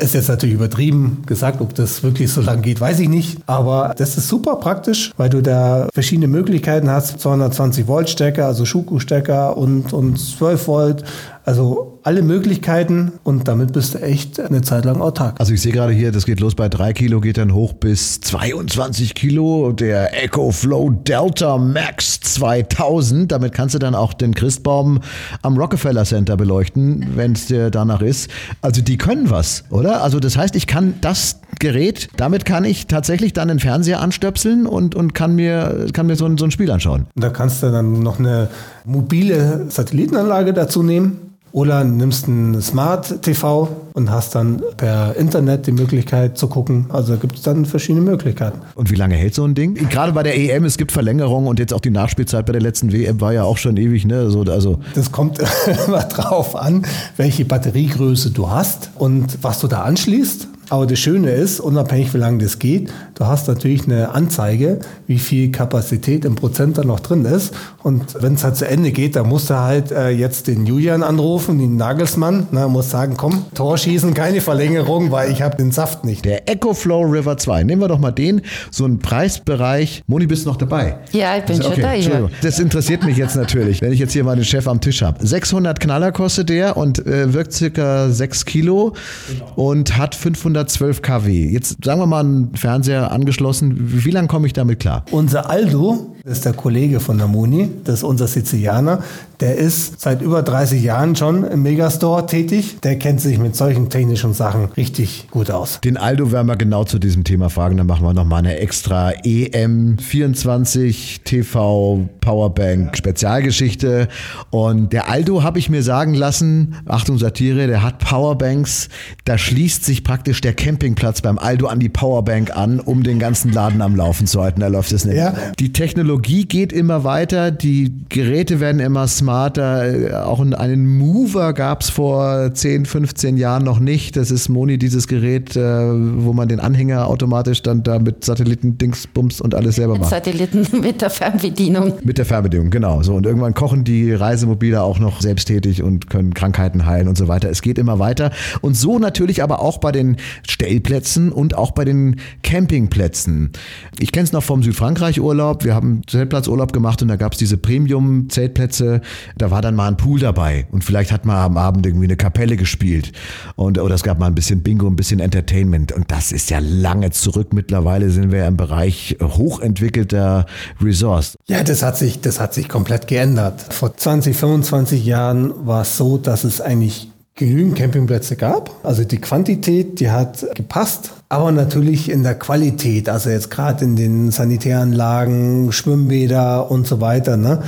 Ist 0.00 0.14
jetzt 0.14 0.28
natürlich 0.28 0.56
übertrieben 0.56 1.22
gesagt, 1.26 1.60
ob 1.60 1.72
das 1.74 2.02
wirklich 2.02 2.32
so 2.32 2.40
lang 2.40 2.62
geht, 2.62 2.80
weiß 2.80 2.98
ich 2.98 3.08
nicht. 3.08 3.38
Aber 3.46 3.94
das 3.96 4.16
ist 4.16 4.26
super 4.26 4.56
praktisch, 4.56 5.12
weil 5.16 5.28
du 5.28 5.40
da 5.40 5.88
verschiedene 5.94 6.26
Möglichkeiten 6.26 6.90
hast. 6.90 7.20
220 7.20 7.86
Volt 7.86 8.10
Stecker, 8.10 8.46
also 8.46 8.64
Schuko-Stecker 8.64 9.56
und, 9.56 9.92
und 9.92 10.18
12 10.18 10.66
Volt. 10.66 11.04
Also 11.44 11.97
alle 12.08 12.22
Möglichkeiten 12.22 13.12
und 13.22 13.48
damit 13.48 13.74
bist 13.74 13.92
du 13.92 13.98
echt 13.98 14.40
eine 14.40 14.62
Zeit 14.62 14.86
lang 14.86 15.02
autark. 15.02 15.38
Also 15.38 15.52
ich 15.52 15.60
sehe 15.60 15.72
gerade 15.72 15.92
hier, 15.92 16.10
das 16.10 16.24
geht 16.24 16.40
los 16.40 16.54
bei 16.54 16.70
3 16.70 16.94
Kilo, 16.94 17.20
geht 17.20 17.36
dann 17.36 17.52
hoch 17.52 17.74
bis 17.74 18.22
22 18.22 19.14
Kilo. 19.14 19.72
Der 19.72 20.24
EcoFlow 20.24 20.88
Delta 21.06 21.58
Max 21.58 22.18
2000. 22.20 23.30
Damit 23.30 23.52
kannst 23.52 23.74
du 23.74 23.78
dann 23.78 23.94
auch 23.94 24.14
den 24.14 24.32
Christbaum 24.32 25.00
am 25.42 25.58
Rockefeller 25.58 26.06
Center 26.06 26.38
beleuchten, 26.38 27.08
wenn 27.14 27.32
es 27.32 27.44
dir 27.44 27.68
danach 27.68 28.00
ist. 28.00 28.30
Also 28.62 28.80
die 28.80 28.96
können 28.96 29.28
was, 29.28 29.64
oder? 29.68 30.02
Also 30.02 30.18
das 30.18 30.38
heißt, 30.38 30.56
ich 30.56 30.66
kann 30.66 30.94
das 31.02 31.40
Gerät, 31.58 32.08
damit 32.16 32.46
kann 32.46 32.64
ich 32.64 32.86
tatsächlich 32.86 33.34
dann 33.34 33.48
den 33.48 33.58
Fernseher 33.58 34.00
anstöpseln 34.00 34.66
und, 34.66 34.94
und 34.94 35.14
kann 35.14 35.34
mir, 35.34 35.88
kann 35.92 36.06
mir 36.06 36.16
so 36.16 36.24
ein, 36.24 36.38
so 36.38 36.46
ein 36.46 36.52
Spiel 36.52 36.70
anschauen. 36.70 37.06
Da 37.16 37.28
kannst 37.28 37.62
du 37.62 37.70
dann 37.70 38.02
noch 38.02 38.18
eine 38.18 38.48
mobile 38.86 39.66
Satellitenanlage 39.68 40.54
dazu 40.54 40.82
nehmen 40.82 41.27
oder 41.52 41.84
nimmst 41.84 42.28
ein 42.28 42.60
Smart 42.60 43.22
TV 43.22 43.68
und 43.94 44.10
hast 44.10 44.34
dann 44.34 44.62
per 44.76 45.16
Internet 45.16 45.66
die 45.66 45.72
Möglichkeit 45.72 46.38
zu 46.38 46.46
gucken. 46.48 46.86
Also 46.90 47.16
gibt 47.16 47.36
es 47.36 47.42
dann 47.42 47.64
verschiedene 47.64 48.04
Möglichkeiten. 48.04 48.60
Und 48.74 48.90
wie 48.90 48.94
lange 48.94 49.14
hält 49.14 49.34
so 49.34 49.44
ein 49.44 49.54
Ding? 49.54 49.74
Gerade 49.74 50.12
bei 50.12 50.22
der 50.22 50.38
EM, 50.38 50.64
es 50.64 50.76
gibt 50.76 50.92
Verlängerungen 50.92 51.48
und 51.48 51.58
jetzt 51.58 51.72
auch 51.72 51.80
die 51.80 51.90
Nachspielzeit 51.90 52.46
bei 52.46 52.52
der 52.52 52.62
letzten 52.62 52.92
WM 52.92 53.20
war 53.20 53.32
ja 53.32 53.44
auch 53.44 53.56
schon 53.56 53.76
ewig. 53.76 54.04
Ne? 54.04 54.30
So, 54.30 54.42
also 54.42 54.80
das 54.94 55.10
kommt 55.10 55.38
immer 55.86 56.02
drauf 56.02 56.54
an, 56.56 56.84
welche 57.16 57.44
Batteriegröße 57.44 58.30
du 58.30 58.50
hast 58.50 58.90
und 58.94 59.38
was 59.42 59.60
du 59.60 59.68
da 59.68 59.82
anschließt. 59.82 60.48
Aber 60.70 60.86
das 60.86 60.98
Schöne 60.98 61.30
ist, 61.30 61.60
unabhängig 61.60 62.12
wie 62.12 62.18
lange 62.18 62.42
das 62.42 62.58
geht, 62.58 62.90
du 63.14 63.26
hast 63.26 63.48
natürlich 63.48 63.84
eine 63.84 64.10
Anzeige, 64.10 64.80
wie 65.06 65.18
viel 65.18 65.50
Kapazität 65.50 66.24
im 66.24 66.34
Prozent 66.34 66.76
da 66.76 66.84
noch 66.84 67.00
drin 67.00 67.24
ist. 67.24 67.54
Und 67.82 68.16
wenn 68.20 68.34
es 68.34 68.44
halt 68.44 68.56
zu 68.56 68.68
Ende 68.68 68.92
geht, 68.92 69.16
dann 69.16 69.28
musst 69.28 69.48
du 69.48 69.58
halt 69.58 69.90
äh, 69.90 70.10
jetzt 70.10 70.46
den 70.46 70.66
Julian 70.66 71.02
anrufen, 71.02 71.58
den 71.58 71.76
Nagelsmann, 71.76 72.48
na, 72.50 72.68
muss 72.68 72.90
sagen, 72.90 73.14
komm, 73.16 73.46
Tor 73.54 73.78
schießen, 73.78 74.12
keine 74.12 74.42
Verlängerung, 74.42 75.10
weil 75.10 75.32
ich 75.32 75.40
habe 75.40 75.56
den 75.56 75.72
Saft 75.72 76.04
nicht. 76.04 76.24
Der 76.26 76.48
EcoFlow 76.48 77.02
River 77.02 77.38
2, 77.38 77.64
nehmen 77.64 77.80
wir 77.80 77.88
doch 77.88 77.98
mal 77.98 78.12
den, 78.12 78.42
so 78.70 78.84
ein 78.84 78.98
Preisbereich. 78.98 80.02
Moni, 80.06 80.26
bist 80.26 80.44
du 80.44 80.50
noch 80.50 80.56
dabei? 80.56 80.98
Ja, 81.12 81.36
ich 81.38 81.44
bin 81.44 81.56
also, 81.56 81.70
okay, 81.70 82.02
schon 82.02 82.12
da. 82.12 82.18
Ja. 82.18 82.28
Das 82.42 82.58
interessiert 82.58 83.04
mich 83.04 83.16
jetzt 83.16 83.36
natürlich, 83.36 83.80
wenn 83.80 83.92
ich 83.92 83.98
jetzt 83.98 84.12
hier 84.12 84.24
mal 84.24 84.36
den 84.36 84.44
Chef 84.44 84.68
am 84.68 84.80
Tisch 84.80 85.00
habe. 85.00 85.26
600 85.26 85.80
Knaller 85.80 86.12
kostet 86.12 86.50
der 86.50 86.76
und 86.76 87.06
äh, 87.06 87.32
wirkt 87.32 87.52
circa 87.52 88.10
6 88.10 88.44
Kilo 88.44 88.92
genau. 89.28 89.52
und 89.54 89.96
hat 89.96 90.14
500 90.14 90.57
112 90.58 91.02
kW. 91.02 91.50
Jetzt 91.50 91.84
sagen 91.84 92.00
wir 92.00 92.06
mal 92.06 92.20
einen 92.20 92.54
Fernseher 92.54 93.12
angeschlossen. 93.12 93.74
Wie 94.04 94.10
lange 94.10 94.28
komme 94.28 94.46
ich 94.46 94.52
damit 94.52 94.80
klar? 94.80 95.04
Unser 95.10 95.48
Aldo, 95.48 96.16
Das 96.28 96.38
ist 96.38 96.44
der 96.44 96.52
Kollege 96.52 97.00
von 97.00 97.16
der 97.16 97.26
Muni, 97.26 97.70
das 97.84 98.00
ist 98.00 98.02
unser 98.02 98.26
Sizilianer. 98.26 99.02
Der 99.40 99.56
ist 99.56 99.98
seit 100.00 100.20
über 100.20 100.42
30 100.42 100.82
Jahren 100.82 101.16
schon 101.16 101.44
im 101.44 101.62
Megastore 101.62 102.26
tätig. 102.26 102.80
Der 102.82 102.98
kennt 102.98 103.20
sich 103.20 103.38
mit 103.38 103.54
solchen 103.56 103.88
technischen 103.88 104.34
Sachen 104.34 104.66
richtig 104.76 105.28
gut 105.30 105.50
aus. 105.50 105.80
Den 105.80 105.96
Aldo 105.96 106.30
werden 106.32 106.48
wir 106.48 106.56
genau 106.56 106.84
zu 106.84 106.98
diesem 106.98 107.24
Thema 107.24 107.48
fragen. 107.48 107.78
Dann 107.78 107.86
machen 107.86 108.04
wir 108.04 108.12
nochmal 108.12 108.40
eine 108.40 108.58
extra 108.58 109.10
EM24 109.10 111.22
TV 111.24 112.08
Powerbank 112.20 112.96
Spezialgeschichte. 112.96 114.08
Und 114.50 114.92
der 114.92 115.08
Aldo 115.08 115.44
habe 115.44 115.60
ich 115.60 115.70
mir 115.70 115.84
sagen 115.84 116.14
lassen, 116.14 116.74
Achtung 116.84 117.16
Satire, 117.16 117.68
der 117.68 117.84
hat 117.84 118.00
Powerbanks. 118.00 118.88
Da 119.24 119.38
schließt 119.38 119.84
sich 119.84 120.02
praktisch 120.02 120.40
der 120.40 120.52
Campingplatz 120.52 121.22
beim 121.22 121.38
Aldo 121.38 121.68
an 121.68 121.78
die 121.78 121.88
Powerbank 121.88 122.56
an, 122.56 122.80
um 122.80 123.04
den 123.04 123.20
ganzen 123.20 123.52
Laden 123.52 123.80
am 123.80 123.94
Laufen 123.94 124.26
zu 124.26 124.42
halten. 124.42 124.58
Da 124.60 124.66
läuft 124.66 124.90
es 124.92 125.04
nicht. 125.04 125.16
Ja. 125.16 125.32
Die 125.60 125.72
Technologie 125.72 126.17
geht 126.22 126.72
immer 126.72 127.04
weiter. 127.04 127.50
Die 127.50 127.92
Geräte 128.08 128.60
werden 128.60 128.80
immer 128.80 129.06
smarter 129.06 129.28
smarter. 129.28 130.26
Auch 130.26 130.40
einen 130.40 130.98
Mover 130.98 131.52
gab 131.52 131.82
es 131.82 131.90
vor 131.90 132.52
10, 132.52 132.86
15 132.86 133.36
Jahren 133.36 133.64
noch 133.64 133.78
nicht. 133.78 134.16
Das 134.16 134.30
ist 134.30 134.48
Moni, 134.48 134.78
dieses 134.78 135.06
Gerät, 135.06 135.56
äh, 135.56 135.60
wo 135.60 136.32
man 136.32 136.48
den 136.48 136.60
Anhänger 136.60 137.06
automatisch 137.06 137.62
dann 137.62 137.82
da 137.82 137.98
mit 137.98 138.24
Satelliten, 138.24 138.78
Dingsbums 138.78 139.40
und 139.40 139.54
alles 139.54 139.76
selber 139.76 139.94
mit 139.94 140.02
macht. 140.02 140.10
Satelliten 140.10 140.66
mit 140.80 141.00
der 141.00 141.10
Fernbedienung. 141.10 141.94
Mit 142.02 142.18
der 142.18 142.24
Fernbedienung, 142.24 142.70
genau. 142.70 143.02
So, 143.02 143.14
und 143.14 143.26
irgendwann 143.26 143.54
kochen 143.54 143.84
die 143.84 144.12
Reisemobile 144.12 144.82
auch 144.82 144.98
noch 144.98 145.20
selbsttätig 145.20 145.82
und 145.82 146.10
können 146.10 146.34
Krankheiten 146.34 146.86
heilen 146.86 147.08
und 147.08 147.18
so 147.18 147.28
weiter. 147.28 147.50
Es 147.50 147.62
geht 147.62 147.78
immer 147.78 147.98
weiter. 147.98 148.30
Und 148.60 148.76
so 148.76 148.98
natürlich 148.98 149.42
aber 149.42 149.60
auch 149.60 149.78
bei 149.78 149.92
den 149.92 150.16
Stellplätzen 150.48 151.32
und 151.32 151.56
auch 151.56 151.72
bei 151.72 151.84
den 151.84 152.16
Campingplätzen. 152.42 153.50
Ich 153.98 154.12
kenne 154.12 154.24
es 154.24 154.32
noch 154.32 154.42
vom 154.42 154.62
Südfrankreich-Urlaub. 154.62 155.64
Wir 155.64 155.74
haben 155.74 156.02
Zeltplatzurlaub 156.08 156.72
gemacht 156.72 157.02
und 157.02 157.08
da 157.08 157.16
gab 157.16 157.32
es 157.32 157.38
diese 157.38 157.56
Premium-Zeltplätze 157.56 159.00
da 159.36 159.50
war 159.50 159.62
dann 159.62 159.74
mal 159.74 159.88
ein 159.88 159.96
Pool 159.96 160.20
dabei 160.20 160.66
und 160.70 160.84
vielleicht 160.84 161.12
hat 161.12 161.24
man 161.24 161.36
am 161.36 161.56
Abend 161.56 161.86
irgendwie 161.86 162.06
eine 162.06 162.16
Kapelle 162.16 162.56
gespielt 162.56 163.12
und 163.56 163.78
oder 163.78 163.94
es 163.94 164.02
gab 164.02 164.18
mal 164.18 164.26
ein 164.26 164.34
bisschen 164.34 164.62
Bingo, 164.62 164.86
ein 164.86 164.96
bisschen 164.96 165.20
Entertainment 165.20 165.92
und 165.92 166.10
das 166.10 166.32
ist 166.32 166.50
ja 166.50 166.58
lange 166.60 167.10
zurück. 167.10 167.52
Mittlerweile 167.52 168.10
sind 168.10 168.32
wir 168.32 168.46
im 168.46 168.56
Bereich 168.56 169.16
hochentwickelter 169.22 170.46
Resorts. 170.82 171.36
Ja, 171.48 171.62
das 171.62 171.82
hat 171.82 171.96
sich, 171.96 172.20
das 172.20 172.40
hat 172.40 172.54
sich 172.54 172.68
komplett 172.68 173.06
geändert. 173.06 173.72
Vor 173.72 173.96
20, 173.96 174.36
25 174.36 175.04
Jahren 175.04 175.66
war 175.66 175.82
es 175.82 175.96
so, 175.96 176.18
dass 176.18 176.44
es 176.44 176.60
eigentlich 176.60 177.10
genügend 177.38 177.76
Campingplätze 177.76 178.36
gab. 178.36 178.70
Also 178.82 179.04
die 179.04 179.18
Quantität, 179.18 180.00
die 180.00 180.10
hat 180.10 180.44
gepasst, 180.54 181.12
aber 181.28 181.52
natürlich 181.52 182.10
in 182.10 182.22
der 182.22 182.34
Qualität, 182.34 183.08
also 183.08 183.30
jetzt 183.30 183.50
gerade 183.50 183.84
in 183.84 183.96
den 183.96 184.30
Sanitäranlagen, 184.30 185.72
Schwimmbäder 185.72 186.70
und 186.70 186.86
so 186.86 187.00
weiter. 187.00 187.36
Ne? 187.36 187.62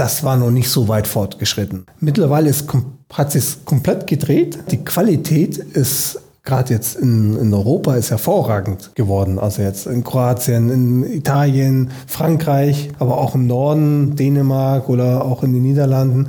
das 0.00 0.24
war 0.24 0.36
noch 0.36 0.50
nicht 0.50 0.70
so 0.70 0.88
weit 0.88 1.06
fortgeschritten. 1.06 1.84
Mittlerweile 2.00 2.48
ist, 2.48 2.66
hat 3.12 3.32
sich 3.32 3.66
komplett 3.66 4.06
gedreht. 4.06 4.58
Die 4.70 4.82
Qualität 4.82 5.58
ist 5.58 6.18
gerade 6.42 6.72
jetzt 6.72 6.96
in, 6.96 7.36
in 7.36 7.52
Europa 7.52 7.94
ist 7.96 8.10
hervorragend 8.10 8.92
geworden. 8.94 9.38
Also 9.38 9.60
jetzt 9.60 9.86
in 9.86 10.02
Kroatien, 10.02 10.70
in 10.70 11.12
Italien, 11.12 11.90
Frankreich, 12.06 12.90
aber 12.98 13.18
auch 13.18 13.34
im 13.34 13.46
Norden, 13.46 14.16
Dänemark 14.16 14.88
oder 14.88 15.22
auch 15.22 15.42
in 15.42 15.52
den 15.52 15.62
Niederlanden 15.62 16.28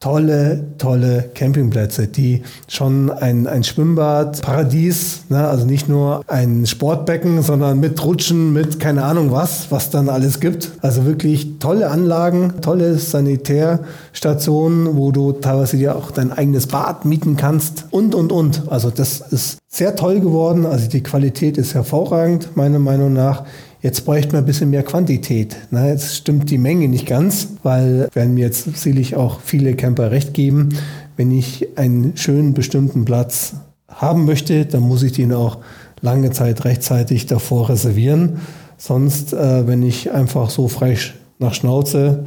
tolle, 0.00 0.64
tolle 0.78 1.28
Campingplätze, 1.34 2.06
die 2.06 2.42
schon 2.68 3.10
ein, 3.10 3.48
ein 3.48 3.64
Schwimmbad, 3.64 4.40
Paradies, 4.42 5.24
ne? 5.28 5.48
also 5.48 5.66
nicht 5.66 5.88
nur 5.88 6.22
ein 6.28 6.66
Sportbecken, 6.66 7.42
sondern 7.42 7.80
mit 7.80 8.04
Rutschen, 8.04 8.52
mit 8.52 8.78
keine 8.78 9.04
Ahnung 9.04 9.32
was, 9.32 9.70
was 9.70 9.90
dann 9.90 10.08
alles 10.08 10.38
gibt. 10.38 10.70
Also 10.82 11.04
wirklich 11.04 11.58
tolle 11.58 11.90
Anlagen, 11.90 12.60
tolle 12.60 12.96
Sanitärstationen, 12.96 14.96
wo 14.96 15.10
du 15.10 15.32
teilweise 15.32 15.76
dir 15.76 15.96
auch 15.96 16.12
dein 16.12 16.32
eigenes 16.32 16.68
Bad 16.68 17.04
mieten 17.04 17.36
kannst 17.36 17.86
und, 17.90 18.14
und, 18.14 18.30
und. 18.30 18.70
Also 18.70 18.90
das 18.90 19.20
ist 19.20 19.58
sehr 19.66 19.96
toll 19.96 20.20
geworden. 20.20 20.64
Also 20.64 20.88
die 20.88 21.02
Qualität 21.02 21.58
ist 21.58 21.74
hervorragend, 21.74 22.56
meiner 22.56 22.78
Meinung 22.78 23.12
nach. 23.12 23.44
Jetzt 23.80 24.04
bräuchte 24.04 24.32
man 24.32 24.42
ein 24.42 24.46
bisschen 24.46 24.70
mehr 24.70 24.82
Quantität. 24.82 25.56
Na, 25.70 25.86
jetzt 25.86 26.16
stimmt 26.16 26.50
die 26.50 26.58
Menge 26.58 26.88
nicht 26.88 27.06
ganz, 27.06 27.48
weil, 27.62 28.08
werden 28.12 28.34
mir 28.34 28.46
jetzt 28.46 28.64
sicherlich 28.76 29.14
auch 29.14 29.40
viele 29.40 29.74
Camper 29.76 30.10
recht 30.10 30.34
geben, 30.34 30.70
wenn 31.16 31.30
ich 31.30 31.68
einen 31.76 32.16
schönen 32.16 32.54
bestimmten 32.54 33.04
Platz 33.04 33.54
haben 33.88 34.24
möchte, 34.24 34.66
dann 34.66 34.82
muss 34.82 35.02
ich 35.02 35.12
den 35.12 35.32
auch 35.32 35.58
lange 36.00 36.30
Zeit 36.30 36.64
rechtzeitig 36.64 37.26
davor 37.26 37.68
reservieren. 37.68 38.40
Sonst, 38.76 39.32
äh, 39.32 39.66
wenn 39.66 39.82
ich 39.82 40.12
einfach 40.12 40.50
so 40.50 40.68
frei 40.68 40.96
nach 41.38 41.54
Schnauze 41.54 42.26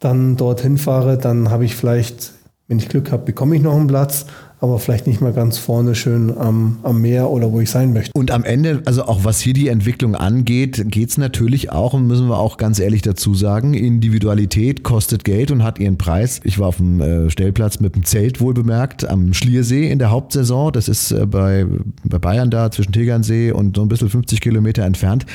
dann 0.00 0.36
dorthin 0.36 0.78
fahre, 0.78 1.18
dann 1.18 1.50
habe 1.50 1.64
ich 1.64 1.76
vielleicht, 1.76 2.32
wenn 2.66 2.78
ich 2.78 2.88
Glück 2.88 3.12
habe, 3.12 3.24
bekomme 3.24 3.56
ich 3.56 3.62
noch 3.62 3.76
einen 3.76 3.86
Platz 3.86 4.26
aber 4.62 4.78
vielleicht 4.78 5.08
nicht 5.08 5.20
mal 5.20 5.32
ganz 5.32 5.58
vorne 5.58 5.96
schön 5.96 6.32
am, 6.38 6.78
am 6.84 7.00
Meer 7.00 7.30
oder 7.30 7.50
wo 7.50 7.58
ich 7.58 7.68
sein 7.68 7.92
möchte. 7.92 8.12
Und 8.14 8.30
am 8.30 8.44
Ende, 8.44 8.80
also 8.84 9.02
auch 9.06 9.24
was 9.24 9.40
hier 9.40 9.54
die 9.54 9.66
Entwicklung 9.66 10.14
angeht, 10.14 10.84
geht 10.86 11.10
es 11.10 11.18
natürlich 11.18 11.72
auch, 11.72 11.94
und 11.94 12.06
müssen 12.06 12.28
wir 12.28 12.38
auch 12.38 12.58
ganz 12.58 12.78
ehrlich 12.78 13.02
dazu 13.02 13.34
sagen, 13.34 13.74
Individualität 13.74 14.84
kostet 14.84 15.24
Geld 15.24 15.50
und 15.50 15.64
hat 15.64 15.80
ihren 15.80 15.98
Preis. 15.98 16.40
Ich 16.44 16.60
war 16.60 16.68
auf 16.68 16.76
dem 16.76 17.00
äh, 17.00 17.28
Stellplatz 17.28 17.80
mit 17.80 17.96
dem 17.96 18.04
Zelt 18.04 18.40
wohl 18.40 18.54
bemerkt 18.54 19.04
am 19.04 19.34
Schliersee 19.34 19.90
in 19.90 19.98
der 19.98 20.12
Hauptsaison. 20.12 20.72
Das 20.72 20.88
ist 20.88 21.10
äh, 21.10 21.26
bei, 21.26 21.66
bei 22.04 22.20
Bayern 22.20 22.50
da 22.50 22.70
zwischen 22.70 22.92
Tegernsee 22.92 23.50
und 23.50 23.74
so 23.74 23.82
ein 23.82 23.88
bisschen 23.88 24.10
50 24.10 24.40
Kilometer 24.40 24.84
entfernt 24.84 25.26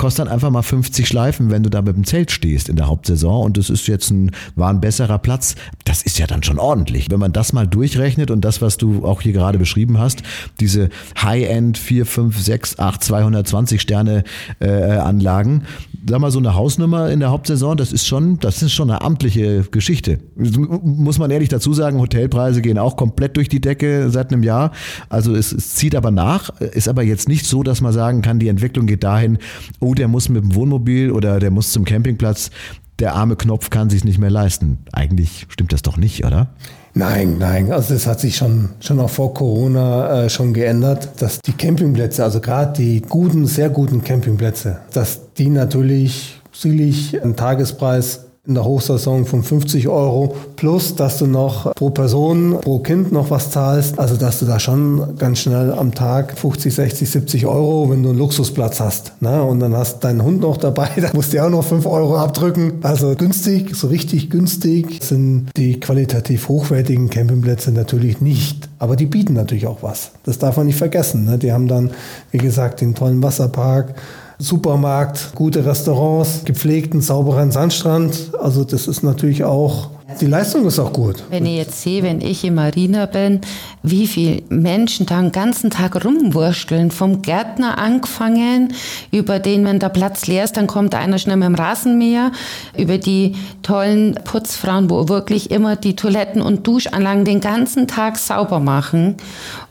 kostet 0.00 0.24
dann 0.24 0.32
einfach 0.32 0.48
mal 0.48 0.62
50 0.62 1.06
Schleifen, 1.06 1.50
wenn 1.50 1.62
du 1.62 1.68
da 1.68 1.82
mit 1.82 1.94
dem 1.94 2.04
Zelt 2.04 2.30
stehst 2.30 2.70
in 2.70 2.76
der 2.76 2.86
Hauptsaison 2.86 3.44
und 3.44 3.58
das 3.58 3.68
ist 3.68 3.86
jetzt 3.86 4.10
ein, 4.10 4.30
war 4.56 4.70
ein 4.70 4.80
besserer 4.80 5.18
Platz. 5.18 5.56
Das 5.84 6.02
ist 6.02 6.18
ja 6.18 6.26
dann 6.26 6.42
schon 6.42 6.58
ordentlich. 6.58 7.10
Wenn 7.10 7.20
man 7.20 7.34
das 7.34 7.52
mal 7.52 7.66
durchrechnet 7.66 8.30
und 8.30 8.40
das, 8.42 8.62
was 8.62 8.78
du 8.78 9.04
auch 9.04 9.20
hier 9.20 9.34
gerade 9.34 9.58
beschrieben 9.58 9.98
hast, 9.98 10.22
diese 10.58 10.88
High-End 11.20 11.76
4, 11.76 12.06
5, 12.06 12.40
6, 12.40 12.78
8, 12.78 13.04
220 13.04 13.78
Sterne 13.82 14.24
äh, 14.58 14.70
Anlagen, 14.70 15.64
sag 16.08 16.18
mal 16.18 16.30
so 16.30 16.38
eine 16.38 16.54
Hausnummer 16.54 17.10
in 17.10 17.20
der 17.20 17.30
Hauptsaison, 17.30 17.76
das 17.76 17.92
ist 17.92 18.06
schon, 18.06 18.38
das 18.38 18.62
ist 18.62 18.72
schon 18.72 18.90
eine 18.90 19.02
amtliche 19.02 19.64
Geschichte. 19.70 20.18
Muss 20.34 21.18
man 21.18 21.30
ehrlich 21.30 21.50
dazu 21.50 21.74
sagen, 21.74 21.98
Hotelpreise 21.98 22.62
gehen 22.62 22.78
auch 22.78 22.96
komplett 22.96 23.36
durch 23.36 23.50
die 23.50 23.60
Decke 23.60 24.08
seit 24.08 24.32
einem 24.32 24.44
Jahr. 24.44 24.72
Also 25.10 25.34
es, 25.34 25.52
es 25.52 25.74
zieht 25.74 25.94
aber 25.94 26.10
nach, 26.10 26.58
ist 26.60 26.88
aber 26.88 27.02
jetzt 27.02 27.28
nicht 27.28 27.44
so, 27.44 27.62
dass 27.62 27.82
man 27.82 27.92
sagen 27.92 28.22
kann, 28.22 28.38
die 28.38 28.48
Entwicklung 28.48 28.86
geht 28.86 29.04
dahin, 29.04 29.36
oh, 29.78 29.89
oh, 29.90 29.94
der 29.94 30.08
muss 30.08 30.28
mit 30.28 30.42
dem 30.42 30.54
Wohnmobil 30.54 31.10
oder 31.10 31.40
der 31.40 31.50
muss 31.50 31.72
zum 31.72 31.84
Campingplatz, 31.84 32.50
der 32.98 33.14
arme 33.14 33.36
Knopf 33.36 33.70
kann 33.70 33.90
sich 33.90 34.04
nicht 34.04 34.18
mehr 34.18 34.30
leisten. 34.30 34.78
Eigentlich 34.92 35.46
stimmt 35.48 35.72
das 35.72 35.82
doch 35.82 35.96
nicht, 35.96 36.24
oder? 36.24 36.50
Nein, 36.92 37.36
nein, 37.38 37.72
also 37.72 37.94
das 37.94 38.06
hat 38.06 38.20
sich 38.20 38.36
schon, 38.36 38.70
schon 38.80 38.98
auch 38.98 39.10
vor 39.10 39.32
Corona 39.32 40.24
äh, 40.24 40.30
schon 40.30 40.52
geändert, 40.52 41.08
dass 41.18 41.40
die 41.40 41.52
Campingplätze, 41.52 42.24
also 42.24 42.40
gerade 42.40 42.72
die 42.76 43.00
guten, 43.00 43.46
sehr 43.46 43.70
guten 43.70 44.02
Campingplätze, 44.02 44.80
dass 44.92 45.32
die 45.34 45.50
natürlich 45.50 46.40
sicherlich 46.52 47.22
einen 47.22 47.36
Tagespreis 47.36 48.29
in 48.50 48.54
der 48.54 48.64
Hochsaison 48.64 49.26
von 49.26 49.44
50 49.44 49.86
Euro 49.86 50.34
plus, 50.56 50.96
dass 50.96 51.18
du 51.18 51.26
noch 51.28 51.72
pro 51.76 51.90
Person, 51.90 52.58
pro 52.60 52.80
Kind 52.80 53.12
noch 53.12 53.30
was 53.30 53.52
zahlst. 53.52 53.96
Also 53.96 54.16
dass 54.16 54.40
du 54.40 54.44
da 54.44 54.58
schon 54.58 55.16
ganz 55.16 55.38
schnell 55.38 55.72
am 55.72 55.94
Tag 55.94 56.36
50, 56.36 56.74
60, 56.74 57.08
70 57.08 57.46
Euro, 57.46 57.88
wenn 57.90 58.02
du 58.02 58.08
einen 58.08 58.18
Luxusplatz 58.18 58.80
hast. 58.80 59.12
Ne? 59.22 59.40
Und 59.40 59.60
dann 59.60 59.76
hast 59.76 60.00
deinen 60.00 60.24
Hund 60.24 60.40
noch 60.40 60.56
dabei, 60.56 60.88
da 61.00 61.10
musst 61.14 61.32
du 61.32 61.36
ja 61.36 61.46
auch 61.46 61.50
noch 61.50 61.62
5 61.62 61.86
Euro 61.86 62.16
abdrücken. 62.16 62.80
Also 62.82 63.14
günstig, 63.14 63.76
so 63.76 63.86
richtig 63.86 64.30
günstig 64.30 65.00
sind 65.00 65.50
die 65.56 65.78
qualitativ 65.78 66.48
hochwertigen 66.48 67.08
Campingplätze 67.08 67.70
natürlich 67.70 68.20
nicht. 68.20 68.68
Aber 68.80 68.96
die 68.96 69.06
bieten 69.06 69.34
natürlich 69.34 69.68
auch 69.68 69.84
was. 69.84 70.10
Das 70.24 70.38
darf 70.38 70.56
man 70.56 70.66
nicht 70.66 70.78
vergessen. 70.78 71.24
Ne? 71.24 71.38
Die 71.38 71.52
haben 71.52 71.68
dann, 71.68 71.92
wie 72.32 72.38
gesagt, 72.38 72.80
den 72.80 72.96
tollen 72.96 73.22
Wasserpark, 73.22 73.94
Supermarkt, 74.40 75.32
gute 75.34 75.64
Restaurants, 75.64 76.44
gepflegten, 76.44 77.00
sauberen 77.00 77.52
Sandstrand. 77.52 78.32
Also 78.40 78.64
das 78.64 78.88
ist 78.88 79.02
natürlich 79.02 79.44
auch 79.44 79.90
die 80.20 80.26
Leistung 80.26 80.66
ist 80.66 80.78
auch 80.78 80.92
gut. 80.92 81.22
Wenn 81.30 81.46
ich 81.46 81.56
jetzt 81.56 81.82
sehe, 81.82 82.02
wenn 82.02 82.20
ich 82.20 82.44
im 82.44 82.56
Marina 82.56 83.06
bin, 83.06 83.40
wie 83.82 84.06
viele 84.06 84.42
Menschen 84.48 85.06
da 85.06 85.20
den 85.20 85.32
ganzen 85.32 85.70
Tag 85.70 86.04
rumwursteln, 86.04 86.90
vom 86.90 87.22
Gärtner 87.22 87.78
angefangen, 87.78 88.74
über 89.12 89.38
den, 89.38 89.64
wenn 89.64 89.78
der 89.78 89.88
Platz 89.88 90.26
leer 90.26 90.44
ist, 90.44 90.56
dann 90.56 90.66
kommt 90.66 90.94
einer 90.94 91.18
schnell 91.18 91.36
mit 91.36 91.46
dem 91.46 91.54
Rasenmäher, 91.54 92.32
über 92.76 92.98
die 92.98 93.36
tollen 93.62 94.18
Putzfrauen, 94.24 94.90
wo 94.90 95.08
wirklich 95.08 95.50
immer 95.50 95.76
die 95.76 95.96
Toiletten 95.96 96.42
und 96.42 96.66
Duschanlagen 96.66 97.24
den 97.24 97.40
ganzen 97.40 97.86
Tag 97.86 98.18
sauber 98.18 98.60
machen. 98.60 99.16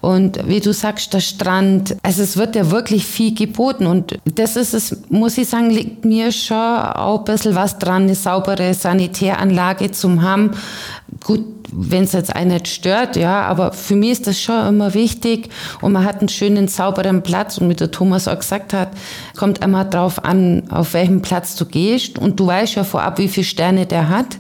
Und 0.02 0.48
wie 0.48 0.62
du 0.62 0.72
sagst, 0.72 1.14
der 1.14 1.20
Strand, 1.20 1.98
also 2.04 2.24
es 2.24 2.38
wird 2.38 2.56
ja 2.56 2.72
wirklich 2.72 3.06
viel 3.06 3.34
geboten. 3.34 3.86
Und 3.86 4.18
das 4.24 4.56
ist 4.56 4.74
es, 4.74 4.98
muss 5.10 5.38
ich 5.38 5.50
sagen, 5.50 5.70
liegt 5.70 6.06
mir 6.06 6.32
schon 6.32 6.58
auch 6.58 7.20
ein 7.20 7.26
bisschen 7.26 7.56
was 7.56 7.80
dran, 7.80 8.04
eine 8.04 8.16
saubere 8.16 8.74
Sanitäranlage 8.74 9.92
haben 9.92 10.22
haben. 10.22 10.52
Gut, 11.26 11.44
wenn 11.72 12.06
es 12.06 12.14
jetzt 12.14 12.34
einen 12.34 12.52
nicht 12.52 12.70
stört, 12.70 13.18
ja, 13.18 13.42
aber 13.42 13.74
für 13.74 13.96
mich 13.96 14.12
ist 14.12 14.28
das 14.28 14.40
schon 14.40 14.68
immer 14.68 14.94
wichtig. 14.94 15.50
Und 15.82 15.92
man 15.92 16.06
hat 16.06 16.20
einen 16.20 16.30
schönen, 16.30 16.70
sauberen 16.70 17.22
Platz. 17.22 17.58
Und 17.58 17.70
wie 17.70 17.76
der 17.76 17.92
Thomas 17.92 18.30
auch 18.30 18.40
gesagt 18.40 18.74
hat, 18.74 18.90
kommt 19.36 19.64
immer 19.64 19.84
drauf 19.84 20.24
an, 20.24 20.64
auf 20.70 20.94
welchem 20.94 21.22
Platz 21.22 21.56
du 21.56 21.66
gehst. 21.66 22.18
Und 22.18 22.40
du 22.40 22.48
weißt 22.48 22.76
ja 22.76 22.86
vorab, 22.86 23.18
wie 23.18 23.28
viele 23.28 23.46
Sterne 23.46 23.86
der 23.86 24.08
hat, 24.08 24.38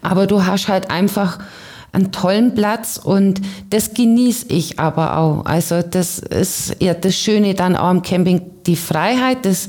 aber 0.00 0.26
du 0.26 0.44
hast 0.46 0.68
halt 0.68 0.90
einfach 0.90 1.38
einen 1.94 2.12
tollen 2.12 2.54
Platz 2.54 3.00
und 3.02 3.40
das 3.70 3.94
genieße 3.94 4.46
ich 4.48 4.78
aber 4.78 5.18
auch. 5.18 5.44
Also 5.44 5.82
das 5.82 6.18
ist 6.18 6.76
ja 6.80 6.94
das 6.94 7.14
Schöne 7.14 7.54
dann 7.54 7.76
auch 7.76 7.88
am 7.88 8.02
Camping, 8.02 8.42
die 8.66 8.76
Freiheit, 8.76 9.44
das 9.44 9.68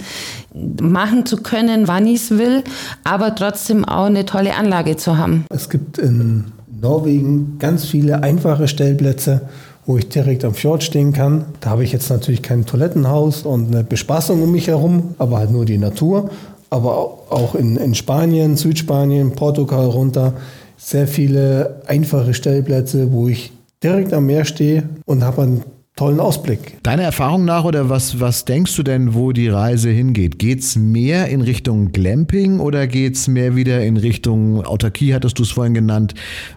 machen 0.82 1.26
zu 1.26 1.38
können, 1.38 1.88
wann 1.88 2.08
ich 2.08 2.22
es 2.22 2.32
will, 2.32 2.64
aber 3.04 3.36
trotzdem 3.36 3.86
auch 3.86 4.06
eine 4.06 4.26
tolle 4.26 4.56
Anlage 4.56 4.96
zu 4.96 5.18
haben. 5.18 5.46
Es 5.50 5.70
gibt 5.70 5.98
in 5.98 6.46
Norwegen 6.82 7.58
ganz 7.60 7.86
viele 7.86 8.24
einfache 8.24 8.68
Stellplätze, 8.68 9.42
wo 9.86 9.98
ich 9.98 10.10
direkt 10.10 10.46
am 10.46 10.54
Fjord 10.54 10.84
stehen 10.84 11.14
kann. 11.14 11.46
Da 11.60 11.72
habe 11.72 11.84
ich 11.84 11.92
jetzt 11.92 12.10
natürlich 12.10 12.42
kein 12.42 12.66
Toilettenhaus 12.66 13.44
und 13.44 13.74
eine 13.74 13.84
Bespaßung 13.84 14.42
um 14.42 14.52
mich 14.52 14.68
herum, 14.68 15.16
aber 15.18 15.38
halt 15.38 15.52
nur 15.52 15.66
die 15.66 15.78
Natur. 15.78 16.30
Aber 16.70 16.98
auch 17.30 17.56
in, 17.56 17.78
in 17.78 17.94
Spanien, 17.96 18.58
Südspanien, 18.58 19.34
Portugal 19.34 19.86
runter 19.86 20.34
sehr 20.78 21.08
viele 21.08 21.82
einfache 21.88 22.34
Stellplätze, 22.34 23.12
wo 23.12 23.28
ich 23.28 23.52
direkt 23.84 24.14
am 24.14 24.26
Meer 24.26 24.46
stehe 24.46 24.84
und 25.06 25.24
habe 25.24 25.44
einen 25.44 25.64
tollen 25.96 26.20
Ausblick. 26.20 26.78
Deiner 26.84 27.04
Erfahrung 27.04 27.46
nach 27.46 27.64
oder 27.64 27.90
was, 27.90 28.20
was 28.20 28.44
denkst 28.46 28.76
du 28.76 28.84
denn, 28.84 29.14
wo 29.14 29.32
die 29.32 29.48
Reise 29.48 29.90
hingeht? 29.90 30.40
Geht 30.40 30.60
es 30.60 30.76
mehr 30.76 31.30
in 31.30 31.42
Richtung 31.42 31.92
Glamping 31.92 32.60
oder 32.60 32.88
geht 32.88 33.16
es 33.16 33.28
mehr 33.28 33.56
wieder 33.56 33.82
in 33.84 33.98
Richtung 33.98 34.66
Autarkie, 34.66 35.14
hattest 35.14 35.40
du 35.40 35.44
es 35.44 35.52
vorhin 35.52 35.74
genannt? 35.74 36.14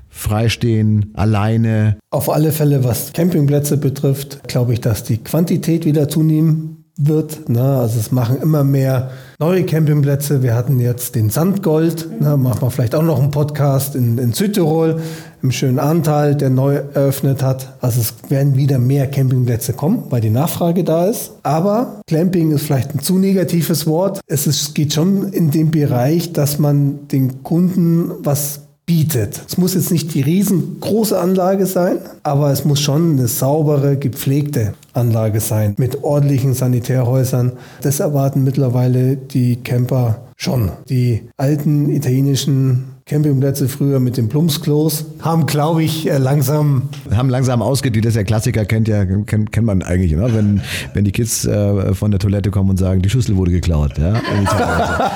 Freistehen, 0.09 1.13
alleine? 1.15 1.99
Auf 2.11 2.29
alle 2.31 2.51
Fälle, 2.51 2.83
was 2.83 3.13
Campingplätze 3.13 3.77
betrifft, 3.77 4.49
glaube 4.49 4.73
ich, 4.73 4.81
dass 4.81 5.05
die 5.05 5.19
Quantität 5.19 5.85
wieder 5.85 6.09
zunehmen 6.09 6.78
wird. 6.99 7.49
Ne? 7.49 7.63
Also 7.63 7.99
es 8.01 8.11
machen 8.11 8.43
immer 8.43 8.65
mehr 8.65 9.11
neue 9.39 9.65
Campingplätze. 9.65 10.43
Wir 10.43 10.55
hatten 10.55 10.81
jetzt 10.81 11.15
den 11.15 11.31
Sandgold, 11.31 12.21
ne? 12.21 12.37
machen 12.37 12.61
wir 12.61 12.71
vielleicht 12.71 12.97
auch 12.97 13.03
noch 13.03 13.21
einen 13.21 13.31
Podcast 13.31 13.95
in, 13.95 14.19
in 14.19 14.33
Südtirol, 14.33 15.01
im 15.41 15.53
schönen 15.53 15.79
Ahrtal, 15.79 16.35
der 16.35 16.51
neu 16.51 16.81
eröffnet 16.93 17.43
hat. 17.43 17.75
Also 17.81 18.01
es 18.01 18.15
werden 18.29 18.57
wieder 18.57 18.81
mehr 18.81 19.07
Campingplätze 19.07 19.73
kommen, 19.73 20.03
weil 20.11 20.21
die 20.21 20.31
Nachfrage 20.31 20.83
da 20.83 21.07
ist. 21.07 21.33
Aber 21.45 22.03
Clamping 22.09 22.51
ist 22.51 22.65
vielleicht 22.65 22.93
ein 22.95 22.99
zu 22.99 23.17
negatives 23.19 23.87
Wort. 23.87 24.21
Es 24.27 24.49
ist, 24.49 24.75
geht 24.75 24.93
schon 24.93 25.33
in 25.33 25.53
den 25.53 25.71
Bereich, 25.71 26.33
dass 26.33 26.59
man 26.59 27.07
den 27.07 27.45
Kunden 27.45 28.11
was 28.25 28.68
bietet. 28.89 29.43
Es 29.47 29.59
muss 29.59 29.75
jetzt 29.75 29.93
nicht 29.93 30.15
die 30.15 30.23
riesengroße 30.23 31.21
Anlage 31.21 31.67
sein, 31.67 31.99
aber 32.23 32.51
es 32.51 32.65
muss 32.65 32.81
schon 32.81 33.13
eine 33.13 33.29
saubere, 33.29 33.99
gepflegte 33.99 34.73
Anlage 34.95 35.41
sein 35.41 35.75
mit 35.77 36.03
ordentlichen 36.03 36.55
Sanitärhäusern. 36.55 37.53
Das 37.83 38.01
erwarten 38.01 38.45
mittlerweile 38.45 39.17
die 39.17 39.57
Camper 39.57 40.23
schon. 40.37 40.71
Die 40.89 41.29
alten 41.37 41.91
italienischen 41.91 42.95
Campingplätze 43.09 43.69
früher 43.69 44.01
mit 44.01 44.19
den 44.19 44.29
Plumpsklos 44.29 45.07
haben, 45.21 45.47
glaube 45.47 45.83
ich, 45.83 46.11
äh, 46.11 46.19
langsam. 46.19 46.91
Haben 47.11 47.31
langsam 47.31 47.63
ausgedient. 47.63 48.05
Das 48.05 48.11
ist 48.11 48.17
ja 48.17 48.23
Klassiker, 48.23 48.67
kennt 48.67 48.87
ja, 48.87 49.07
kennt, 49.07 49.51
kennt 49.51 49.67
man 49.67 49.83
eigentlich, 49.83 50.13
ne? 50.13 50.29
wenn, 50.35 50.61
wenn 50.93 51.05
die 51.07 51.13
Kids 51.13 51.47
äh, 51.47 51.95
von 51.95 52.11
der 52.11 52.21
Toilette 52.21 52.51
kommen 52.51 52.69
und 52.69 52.77
sagen, 52.77 53.01
die 53.01 53.09
Schüssel 53.09 53.37
wurde 53.37 53.51
geklaut. 53.51 53.97
Ja? 53.97 54.21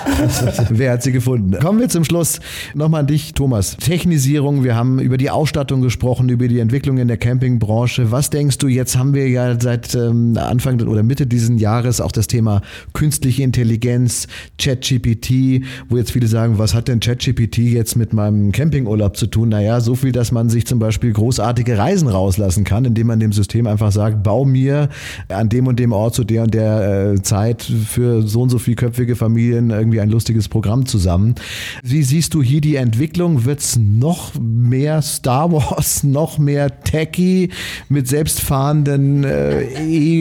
Wer 0.71 0.93
hat 0.93 1.03
sie 1.03 1.13
gefunden? 1.13 1.59
Kommen 1.61 1.81
wir 1.81 1.91
zum 1.91 2.05
Schluss. 2.05 2.41
Nochmal 2.75 3.01
an 3.01 3.09
dich, 3.09 3.35
Thomas. 3.35 3.77
Technisierung, 3.77 4.65
wir 4.65 4.75
haben 4.75 4.99
über 4.99 5.19
die 5.19 5.29
Ausstattung 5.29 5.83
gesprochen, 5.83 6.31
über 6.31 6.49
die 6.49 6.61
Entwicklung 6.61 6.97
in 6.97 7.09
der 7.09 7.19
Campingbranche. 7.19 8.11
Was 8.11 8.31
denkst 8.31 8.57
du, 8.57 8.69
jetzt 8.69 8.97
haben 8.97 9.13
wir 9.13 9.29
ja 9.29 9.61
seit 9.61 9.95
ähm, 9.95 10.39
Anfang 10.39 10.81
oder 10.81 11.03
Mitte 11.03 11.27
dieses 11.27 11.61
Jahres 11.61 12.01
auch 12.01 12.13
das 12.13 12.27
Thema 12.27 12.63
künstliche 12.95 13.43
Intelligenz, 13.43 14.29
ChatGPT, 14.59 15.67
wo 15.91 15.99
jetzt 15.99 16.13
viele 16.13 16.27
sagen, 16.27 16.57
was 16.57 16.73
hat 16.73 16.89
denn 16.89 16.99
ChatGPT 16.99 17.59
jetzt 17.59 17.82
jetzt 17.83 17.97
mit 17.97 18.13
meinem 18.13 18.53
Campingurlaub 18.53 19.17
zu 19.17 19.27
tun? 19.27 19.49
Naja, 19.49 19.81
so 19.81 19.97
viel, 19.97 20.13
dass 20.13 20.31
man 20.31 20.49
sich 20.49 20.67
zum 20.67 20.79
Beispiel 20.79 21.13
großartige 21.13 21.79
Reisen 21.79 22.07
rauslassen 22.07 22.63
kann, 22.63 22.85
indem 22.85 23.09
man 23.09 23.19
dem 23.19 23.33
System 23.33 23.67
einfach 23.67 23.91
sagt, 23.91 24.23
bau 24.23 24.45
mir 24.45 24.89
an 25.29 25.49
dem 25.49 25.67
und 25.67 25.81
dem 25.81 25.91
Ort 25.91 26.15
zu 26.15 26.23
der 26.23 26.45
und 26.45 26.55
der 26.55 27.15
äh, 27.15 27.23
Zeit 27.23 27.63
für 27.63 28.23
so 28.23 28.43
und 28.43 28.51
so 28.51 28.59
viel 28.59 28.77
köpfige 28.77 29.17
Familien 29.17 29.71
irgendwie 29.71 30.01
ein 30.01 30.11
lustiges 30.11 30.49
Programm 30.49 30.87
zusammen. 30.87 31.35
Wie 31.83 32.05
siehst 32.05 32.35
du 32.35 32.43
hier 32.43 32.61
die 32.61 32.77
Entwicklung? 32.77 33.45
Wird 33.45 33.59
es 33.59 33.77
noch 33.77 34.33
mehr 34.41 35.03
Star 35.03 35.51
Wars, 35.51 36.05
noch 36.05 36.39
mehr 36.39 36.83
Techie 36.85 37.51
mit 37.89 38.07
selbstfahrenden 38.07 39.25
äh, 39.25 39.63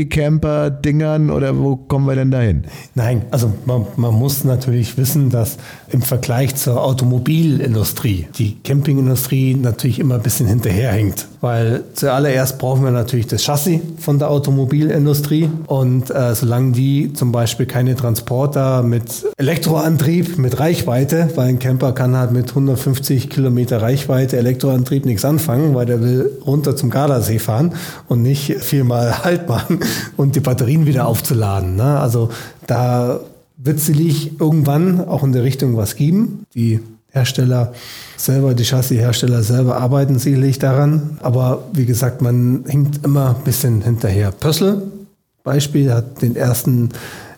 E-Camper-Dingern 0.02 1.30
oder 1.30 1.60
wo 1.60 1.76
kommen 1.76 2.08
wir 2.08 2.15
denn 2.15 2.32
dahin? 2.32 2.63
Nein, 2.95 3.21
also 3.30 3.54
man, 3.65 3.86
man 3.97 4.15
muss 4.15 4.43
natürlich 4.43 4.97
wissen, 4.97 5.30
dass 5.30 5.58
im 5.91 6.02
Vergleich 6.02 6.56
zur 6.56 6.84
Automobil 6.84 7.51
Automobilindustrie, 7.52 8.28
die 8.38 8.58
Campingindustrie 8.64 9.56
natürlich 9.56 10.00
immer 10.00 10.16
ein 10.16 10.22
bisschen 10.22 10.48
hinterherhängt. 10.48 11.28
Weil 11.42 11.84
zuallererst 11.94 12.60
brauchen 12.60 12.84
wir 12.84 12.92
natürlich 12.92 13.28
das 13.28 13.44
Chassis 13.44 13.82
von 13.98 14.20
der 14.20 14.30
Automobilindustrie 14.30 15.50
und 15.68 16.10
äh, 16.10 16.36
solange 16.36 16.72
die 16.72 17.14
zum 17.14 17.32
Beispiel 17.32 17.66
keine 17.66 17.96
Transporter 17.96 18.84
mit 18.84 19.26
Elektroantrieb, 19.38 20.38
mit 20.38 20.60
Reichweite, 20.60 21.30
weil 21.36 21.50
ein 21.50 21.60
Camper 21.60 21.92
kann 21.94 22.16
halt 22.16 22.32
mit 22.32 22.50
150 22.50 23.30
Kilometer 23.30 23.82
Reichweite 23.82 24.38
Elektroantrieb 24.38 25.06
nichts 25.06 25.26
anfangen, 25.26 25.76
weil 25.76 25.86
der 25.86 26.02
will 26.02 26.32
runter 26.46 26.76
zum 26.76 26.90
Gardasee 26.90 27.40
fahren 27.40 27.74
und 28.08 28.22
nicht 28.22 28.56
viermal 28.60 29.12
Halt 29.24 29.48
machen 29.48 29.80
und 30.18 30.36
die 30.36 30.40
Batterien 30.40 30.86
wieder 30.86 31.06
aufzuladen. 31.06 31.76
Ne? 31.76 32.00
Also 32.00 32.30
da 32.66 33.20
wird 33.64 33.80
sicherlich 33.80 34.40
irgendwann 34.40 35.06
auch 35.06 35.24
in 35.24 35.34
der 35.34 35.44
Richtung 35.44 35.78
was 35.78 35.96
geben. 35.96 36.46
Die 36.56 36.80
Hersteller 37.12 37.74
selber, 38.17 38.54
die 38.54 38.63
Chassishersteller 38.63 39.43
selber 39.43 39.78
arbeiten 39.78 40.17
sicherlich 40.17 40.60
daran. 40.60 41.19
Aber 41.21 41.63
wie 41.74 41.86
gesagt, 41.86 42.21
man 42.21 42.63
hinkt 42.67 43.06
immer 43.06 43.36
ein 43.36 43.43
bisschen 43.43 43.82
hinterher. 43.82 44.32
Pössl, 44.32 44.82
Beispiel, 45.43 45.91
hat 45.93 46.21
den 46.21 46.36
ersten 46.36 46.89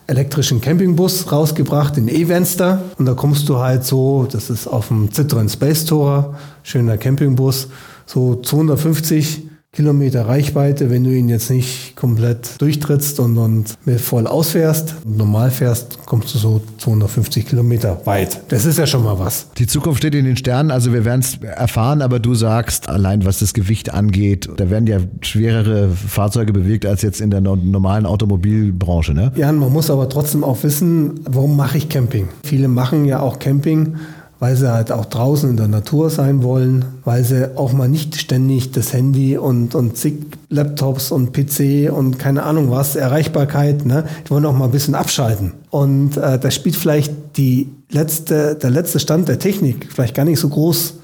elektrischen 0.07 0.61
Campingbus 0.61 1.31
rausgebracht, 1.31 1.95
den 1.95 2.07
E-Venster. 2.07 2.83
Und 2.97 3.05
da 3.05 3.13
kommst 3.13 3.49
du 3.49 3.57
halt 3.57 3.83
so, 3.83 4.27
das 4.31 4.49
ist 4.49 4.67
auf 4.67 4.89
dem 4.89 5.11
Citroen 5.11 5.49
Space 5.49 5.85
Tourer, 5.85 6.35
schöner 6.61 6.97
Campingbus, 6.97 7.69
so 8.05 8.35
250 8.35 9.43
Kilometer 9.75 10.27
Reichweite, 10.27 10.91
wenn 10.91 11.03
du 11.03 11.09
ihn 11.09 11.29
jetzt 11.29 11.49
nicht 11.49 11.95
komplett 11.95 12.61
durchtrittst 12.61 13.19
und, 13.19 13.39
und 13.39 13.73
mit 13.85 13.99
voll 13.99 14.27
ausfährst. 14.27 14.97
Normal 15.03 15.49
fährst, 15.49 15.97
kommst 16.05 16.35
du 16.35 16.37
so 16.37 16.61
250 16.77 17.47
Kilometer 17.47 17.99
weit. 18.05 18.39
Das 18.49 18.65
ist 18.65 18.77
ja 18.77 18.85
schon 18.85 19.03
mal 19.03 19.17
was. 19.17 19.47
Die 19.57 19.65
Zukunft 19.65 19.97
steht 19.97 20.13
in 20.13 20.25
den 20.25 20.37
Sternen, 20.37 20.69
also 20.69 20.93
wir 20.93 21.05
werden 21.05 21.21
es 21.21 21.39
erfahren, 21.41 22.03
aber 22.03 22.19
du 22.19 22.35
sagst, 22.35 22.87
allein 22.87 23.25
was 23.25 23.39
das 23.39 23.55
Gewicht 23.55 23.91
angeht, 23.91 24.47
da 24.57 24.69
werden 24.69 24.85
ja 24.85 24.99
schwerere 25.21 25.89
Fahrzeuge 25.89 26.53
bewegt 26.53 26.85
als 26.85 27.01
jetzt 27.01 27.19
in 27.19 27.31
der 27.31 27.41
normalen 27.41 28.05
Automobilbranche, 28.05 29.15
ne? 29.15 29.31
Ja, 29.35 29.51
man 29.51 29.73
muss 29.73 29.89
aber 29.89 30.07
trotzdem 30.07 30.43
auch 30.43 30.61
wissen, 30.61 31.21
warum 31.27 31.57
mache 31.57 31.79
ich 31.79 31.89
Camping? 31.89 32.27
Viele 32.43 32.67
machen 32.67 33.05
ja 33.05 33.21
auch 33.21 33.39
Camping 33.39 33.95
weil 34.43 34.57
sie 34.57 34.69
halt 34.69 34.91
auch 34.91 35.05
draußen 35.05 35.49
in 35.49 35.55
der 35.55 35.69
Natur 35.69 36.09
sein 36.09 36.43
wollen, 36.43 36.83
weil 37.05 37.23
sie 37.23 37.57
auch 37.57 37.71
mal 37.71 37.87
nicht 37.87 38.17
ständig 38.17 38.71
das 38.71 38.91
Handy 38.91 39.37
und, 39.37 39.73
und 39.73 39.95
zig 39.95 40.15
Laptops 40.49 41.13
und 41.13 41.31
PC 41.31 41.89
und 41.89 42.19
keine 42.19 42.43
Ahnung 42.43 42.69
was, 42.69 42.97
Erreichbarkeit, 42.97 43.85
ne? 43.85 44.03
die 44.25 44.31
wollen 44.31 44.45
auch 44.45 44.51
mal 44.51 44.65
ein 44.65 44.71
bisschen 44.71 44.95
abschalten. 44.95 45.53
Und 45.69 46.17
äh, 46.17 46.37
da 46.37 46.51
spielt 46.51 46.75
vielleicht 46.75 47.13
die 47.37 47.69
letzte, 47.89 48.55
der 48.55 48.69
letzte 48.69 48.99
Stand 48.99 49.29
der 49.29 49.39
Technik 49.39 49.87
vielleicht 49.89 50.13
gar 50.13 50.25
nicht 50.25 50.41
so 50.41 50.49
groß 50.49 50.95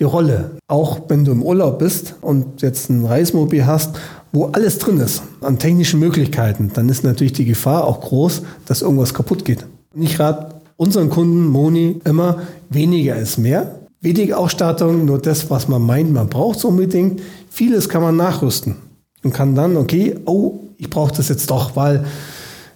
die 0.00 0.04
Rolle. 0.04 0.50
Auch 0.66 1.02
wenn 1.06 1.24
du 1.24 1.30
im 1.30 1.44
Urlaub 1.44 1.78
bist 1.78 2.16
und 2.20 2.60
jetzt 2.60 2.90
ein 2.90 3.06
Reismobil 3.06 3.66
hast, 3.66 4.00
wo 4.32 4.46
alles 4.46 4.78
drin 4.78 4.98
ist 4.98 5.22
an 5.42 5.60
technischen 5.60 6.00
Möglichkeiten, 6.00 6.72
dann 6.74 6.88
ist 6.88 7.04
natürlich 7.04 7.34
die 7.34 7.44
Gefahr 7.44 7.84
auch 7.84 8.00
groß, 8.00 8.42
dass 8.66 8.82
irgendwas 8.82 9.14
kaputt 9.14 9.44
geht. 9.44 9.64
Ich 9.94 10.18
rate 10.18 10.49
unseren 10.80 11.10
Kunden 11.10 11.46
Moni 11.46 12.00
immer, 12.04 12.40
weniger 12.70 13.14
ist 13.16 13.36
mehr. 13.36 13.80
Wenig 14.00 14.32
Ausstattung, 14.32 15.04
nur 15.04 15.18
das, 15.18 15.50
was 15.50 15.68
man 15.68 15.82
meint, 15.82 16.10
man 16.10 16.30
braucht 16.30 16.56
es 16.56 16.64
unbedingt. 16.64 17.20
Vieles 17.50 17.90
kann 17.90 18.00
man 18.00 18.16
nachrüsten 18.16 18.76
und 19.22 19.34
kann 19.34 19.54
dann, 19.54 19.76
okay, 19.76 20.16
oh, 20.24 20.60
ich 20.78 20.88
brauche 20.88 21.14
das 21.14 21.28
jetzt 21.28 21.50
doch, 21.50 21.76
weil 21.76 22.06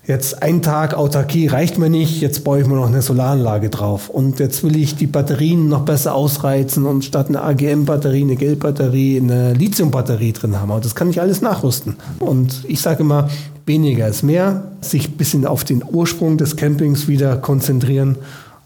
jetzt 0.07 0.43
ein 0.43 0.63
Tag 0.63 0.95
Autarkie 0.95 1.47
reicht 1.47 1.79
mir 1.79 1.91
nicht, 1.91 2.21
jetzt 2.21 2.45
baue 2.45 2.61
ich 2.61 2.67
mir 2.67 2.77
noch 2.77 2.87
eine 2.87 3.03
Solaranlage 3.03 3.71
drauf. 3.71 4.09
Und 4.09 4.39
jetzt 4.39 4.63
will 4.63 4.77
ich 4.77 4.97
die 4.97 5.07
Batterien 5.07 5.69
noch 5.69 5.83
besser 5.83 6.15
ausreizen 6.15 6.87
und 6.87 7.05
statt 7.05 7.29
einer 7.29 7.45
AGM-Batterie 7.45 8.23
eine 8.23 8.37
Geldbatterie, 8.37 9.21
eine 9.21 9.55
Lithium-Batterie 9.55 10.33
drin 10.33 10.61
haben. 10.61 10.71
Aber 10.71 10.81
das 10.81 10.95
kann 10.95 11.11
ich 11.11 11.21
alles 11.21 11.41
nachrüsten. 11.41 11.97
Und 12.19 12.65
ich 12.69 12.81
sage 12.81 13.03
immer, 13.03 13.29
weniger 13.67 14.09
ist 14.09 14.23
mehr, 14.23 14.73
sich 14.81 15.09
ein 15.09 15.17
bisschen 15.17 15.47
auf 15.47 15.65
den 15.65 15.83
Ursprung 15.85 16.37
des 16.37 16.57
Campings 16.57 17.09
wieder 17.09 17.37
konzentrieren 17.37 18.17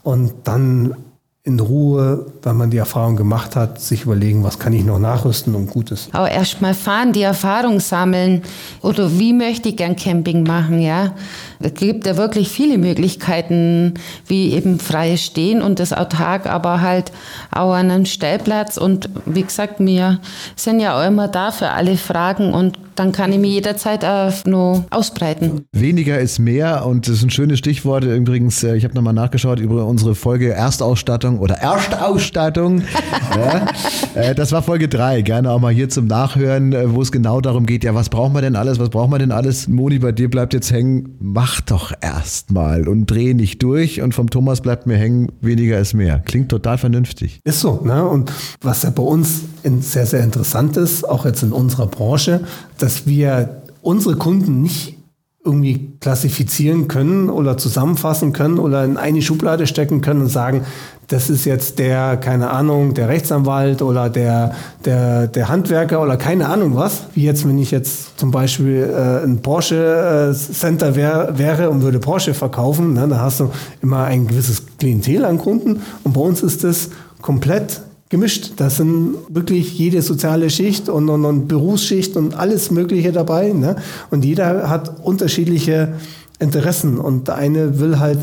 und 0.03 0.33
dann 0.43 0.95
in 1.43 1.59
Ruhe, 1.59 2.25
wenn 2.43 2.57
man 2.57 2.69
die 2.69 2.77
Erfahrung 2.77 3.15
gemacht 3.15 3.55
hat, 3.55 3.79
sich 3.79 4.03
überlegen, 4.03 4.43
was 4.43 4.59
kann 4.59 4.73
ich 4.73 4.83
noch 4.83 4.99
nachrüsten 4.99 5.55
und 5.55 5.69
Gutes. 5.69 6.09
Aber 6.11 6.29
erst 6.29 6.61
mal 6.61 6.73
fahren, 6.73 7.13
die 7.13 7.21
Erfahrung 7.21 7.79
sammeln 7.79 8.41
oder 8.81 9.17
wie 9.19 9.31
möchte 9.31 9.69
ich 9.69 9.77
gern 9.77 9.95
Camping 9.95 10.43
machen, 10.43 10.81
ja. 10.81 11.15
Es 11.61 11.73
gibt 11.73 12.05
ja 12.05 12.17
wirklich 12.17 12.49
viele 12.49 12.77
Möglichkeiten, 12.77 13.93
wie 14.27 14.51
eben 14.51 14.79
freies 14.79 15.23
Stehen 15.23 15.61
und 15.61 15.79
das 15.79 15.93
autark, 15.93 16.45
aber 16.45 16.81
halt 16.81 17.11
auch 17.51 17.73
an 17.73 17.89
einem 17.89 18.05
Stellplatz 18.05 18.75
und 18.75 19.09
wie 19.25 19.43
gesagt, 19.43 19.75
wir 19.79 20.19
sind 20.57 20.81
ja 20.81 20.99
auch 20.99 21.07
immer 21.07 21.29
da 21.29 21.51
für 21.51 21.69
alle 21.69 21.95
Fragen 21.95 22.53
und 22.53 22.77
dann 22.95 23.13
kann 23.13 23.31
ich 23.31 23.39
mich 23.39 23.51
jederzeit 23.51 24.03
auch 24.03 24.33
nur 24.45 24.83
ausbreiten. 24.89 25.65
Weniger 25.71 26.19
ist 26.19 26.37
mehr 26.37 26.85
und 26.85 27.07
das 27.07 27.15
ist 27.15 27.23
ein 27.23 27.29
schönes 27.29 27.59
Stichwort. 27.59 28.03
Übrigens, 28.03 28.61
äh, 28.61 28.75
ich 28.75 28.83
habe 28.83 28.93
nochmal 28.93 29.13
nachgeschaut 29.13 29.59
über 29.59 29.85
unsere 29.85 30.15
Folge 30.15 30.51
Erstausstattung 30.51 31.28
oder 31.37 31.55
Erstausstattung. 31.55 32.81
ja, 33.35 33.67
äh, 34.15 34.33
das 34.33 34.51
war 34.51 34.63
Folge 34.63 34.87
3. 34.87 35.21
Gerne 35.21 35.51
auch 35.51 35.59
mal 35.59 35.71
hier 35.71 35.89
zum 35.89 36.07
Nachhören, 36.07 36.73
äh, 36.73 36.93
wo 36.93 37.01
es 37.01 37.11
genau 37.11 37.41
darum 37.41 37.65
geht, 37.65 37.83
ja, 37.83 37.93
was 37.93 38.09
braucht 38.09 38.33
man 38.33 38.41
denn 38.41 38.55
alles, 38.55 38.79
was 38.79 38.89
braucht 38.89 39.11
man 39.11 39.19
denn 39.19 39.31
alles? 39.31 39.67
Moni, 39.67 39.99
bei 39.99 40.11
dir 40.11 40.29
bleibt 40.29 40.53
jetzt 40.53 40.71
hängen, 40.71 41.15
mach 41.19 41.61
doch 41.61 41.93
erstmal 42.01 42.87
und 42.87 43.05
dreh 43.05 43.33
nicht 43.33 43.61
durch 43.61 44.01
und 44.01 44.13
vom 44.15 44.29
Thomas 44.29 44.61
bleibt 44.61 44.87
mir 44.87 44.97
hängen, 44.97 45.31
weniger 45.41 45.77
ist 45.77 45.93
mehr. 45.93 46.19
Klingt 46.25 46.49
total 46.49 46.77
vernünftig. 46.77 47.41
Ist 47.43 47.59
so, 47.59 47.81
ne? 47.83 48.07
Und 48.07 48.31
was 48.61 48.83
ja 48.83 48.89
bei 48.89 49.03
uns 49.03 49.41
sehr, 49.81 50.05
sehr 50.05 50.23
interessant 50.23 50.77
ist, 50.77 51.07
auch 51.07 51.25
jetzt 51.25 51.43
in 51.43 51.51
unserer 51.51 51.87
Branche, 51.87 52.41
dass 52.77 53.05
wir 53.05 53.61
unsere 53.81 54.15
Kunden 54.15 54.61
nicht 54.61 54.95
irgendwie 55.43 55.93
klassifizieren 55.99 56.87
können 56.87 57.29
oder 57.29 57.57
zusammenfassen 57.57 58.33
können 58.33 58.59
oder 58.59 58.83
in 58.83 58.97
eine 58.97 59.21
Schublade 59.21 59.67
stecken 59.67 60.01
können 60.01 60.21
und 60.21 60.27
sagen, 60.27 60.65
das 61.09 61.29
ist 61.29 61.45
jetzt 61.45 61.79
der, 61.79 62.17
keine 62.17 62.51
Ahnung, 62.51 62.93
der 62.93 63.09
Rechtsanwalt 63.09 63.81
oder 63.81 64.09
der, 64.09 64.53
der, 64.85 65.27
der 65.27 65.49
Handwerker 65.49 66.01
oder 66.01 66.17
keine 66.17 66.47
Ahnung 66.47 66.75
was. 66.75 67.05
Wie 67.15 67.23
jetzt, 67.23 67.47
wenn 67.47 67.57
ich 67.57 67.71
jetzt 67.71 68.19
zum 68.19 68.29
Beispiel 68.29 68.87
äh, 68.89 69.23
ein 69.23 69.41
Porsche 69.41 70.31
äh, 70.31 70.33
Center 70.33 70.95
wär, 70.95 71.33
wäre 71.37 71.71
und 71.71 71.81
würde 71.81 71.99
Porsche 71.99 72.35
verkaufen, 72.35 72.93
ne, 72.93 73.07
dann 73.07 73.19
hast 73.19 73.39
du 73.39 73.49
immer 73.81 74.03
ein 74.03 74.27
gewisses 74.27 74.63
Klientel 74.77 75.25
an 75.25 75.39
Kunden 75.39 75.81
und 76.03 76.13
bei 76.13 76.21
uns 76.21 76.43
ist 76.43 76.63
das 76.63 76.89
komplett 77.21 77.81
gemischt. 78.09 78.53
Das 78.57 78.77
sind 78.77 79.15
wirklich 79.29 79.77
jede 79.77 80.03
soziale 80.03 80.51
Schicht 80.51 80.89
und, 80.89 81.09
und, 81.09 81.25
und 81.25 81.47
Berufsschicht 81.47 82.17
und 82.17 82.35
alles 82.35 82.69
Mögliche 82.69 83.11
dabei. 83.11 83.51
Ne? 83.51 83.77
Und 84.11 84.25
jeder 84.25 84.69
hat 84.69 85.03
unterschiedliche 85.03 85.93
Interessen. 86.39 86.97
Und 86.97 87.27
der 87.27 87.35
eine 87.35 87.79
will 87.79 87.99
halt 87.99 88.19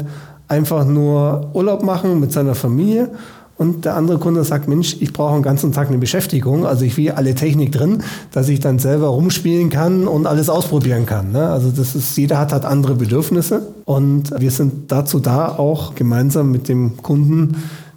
einfach 0.48 0.84
nur 0.84 1.50
Urlaub 1.54 1.82
machen 1.82 2.20
mit 2.20 2.32
seiner 2.32 2.54
Familie. 2.54 3.10
Und 3.58 3.86
der 3.86 3.96
andere 3.96 4.18
Kunde 4.18 4.44
sagt, 4.44 4.68
Mensch, 4.68 4.98
ich 5.00 5.14
brauche 5.14 5.32
einen 5.32 5.42
ganzen 5.42 5.72
Tag 5.72 5.88
eine 5.88 5.96
Beschäftigung. 5.96 6.66
Also 6.66 6.84
ich 6.84 6.96
will 6.98 7.12
alle 7.12 7.34
Technik 7.34 7.72
drin, 7.72 8.02
dass 8.30 8.50
ich 8.50 8.60
dann 8.60 8.78
selber 8.78 9.08
rumspielen 9.08 9.70
kann 9.70 10.06
und 10.06 10.26
alles 10.26 10.50
ausprobieren 10.50 11.06
kann. 11.06 11.32
Ne? 11.32 11.48
Also 11.48 11.70
das 11.70 11.94
ist, 11.94 12.18
jeder 12.18 12.38
hat 12.38 12.52
halt 12.52 12.66
andere 12.66 12.94
Bedürfnisse. 12.94 13.62
Und 13.86 14.30
wir 14.38 14.50
sind 14.50 14.92
dazu 14.92 15.20
da, 15.20 15.48
auch 15.48 15.94
gemeinsam 15.94 16.50
mit 16.50 16.68
dem 16.68 16.98
Kunden 17.02 17.56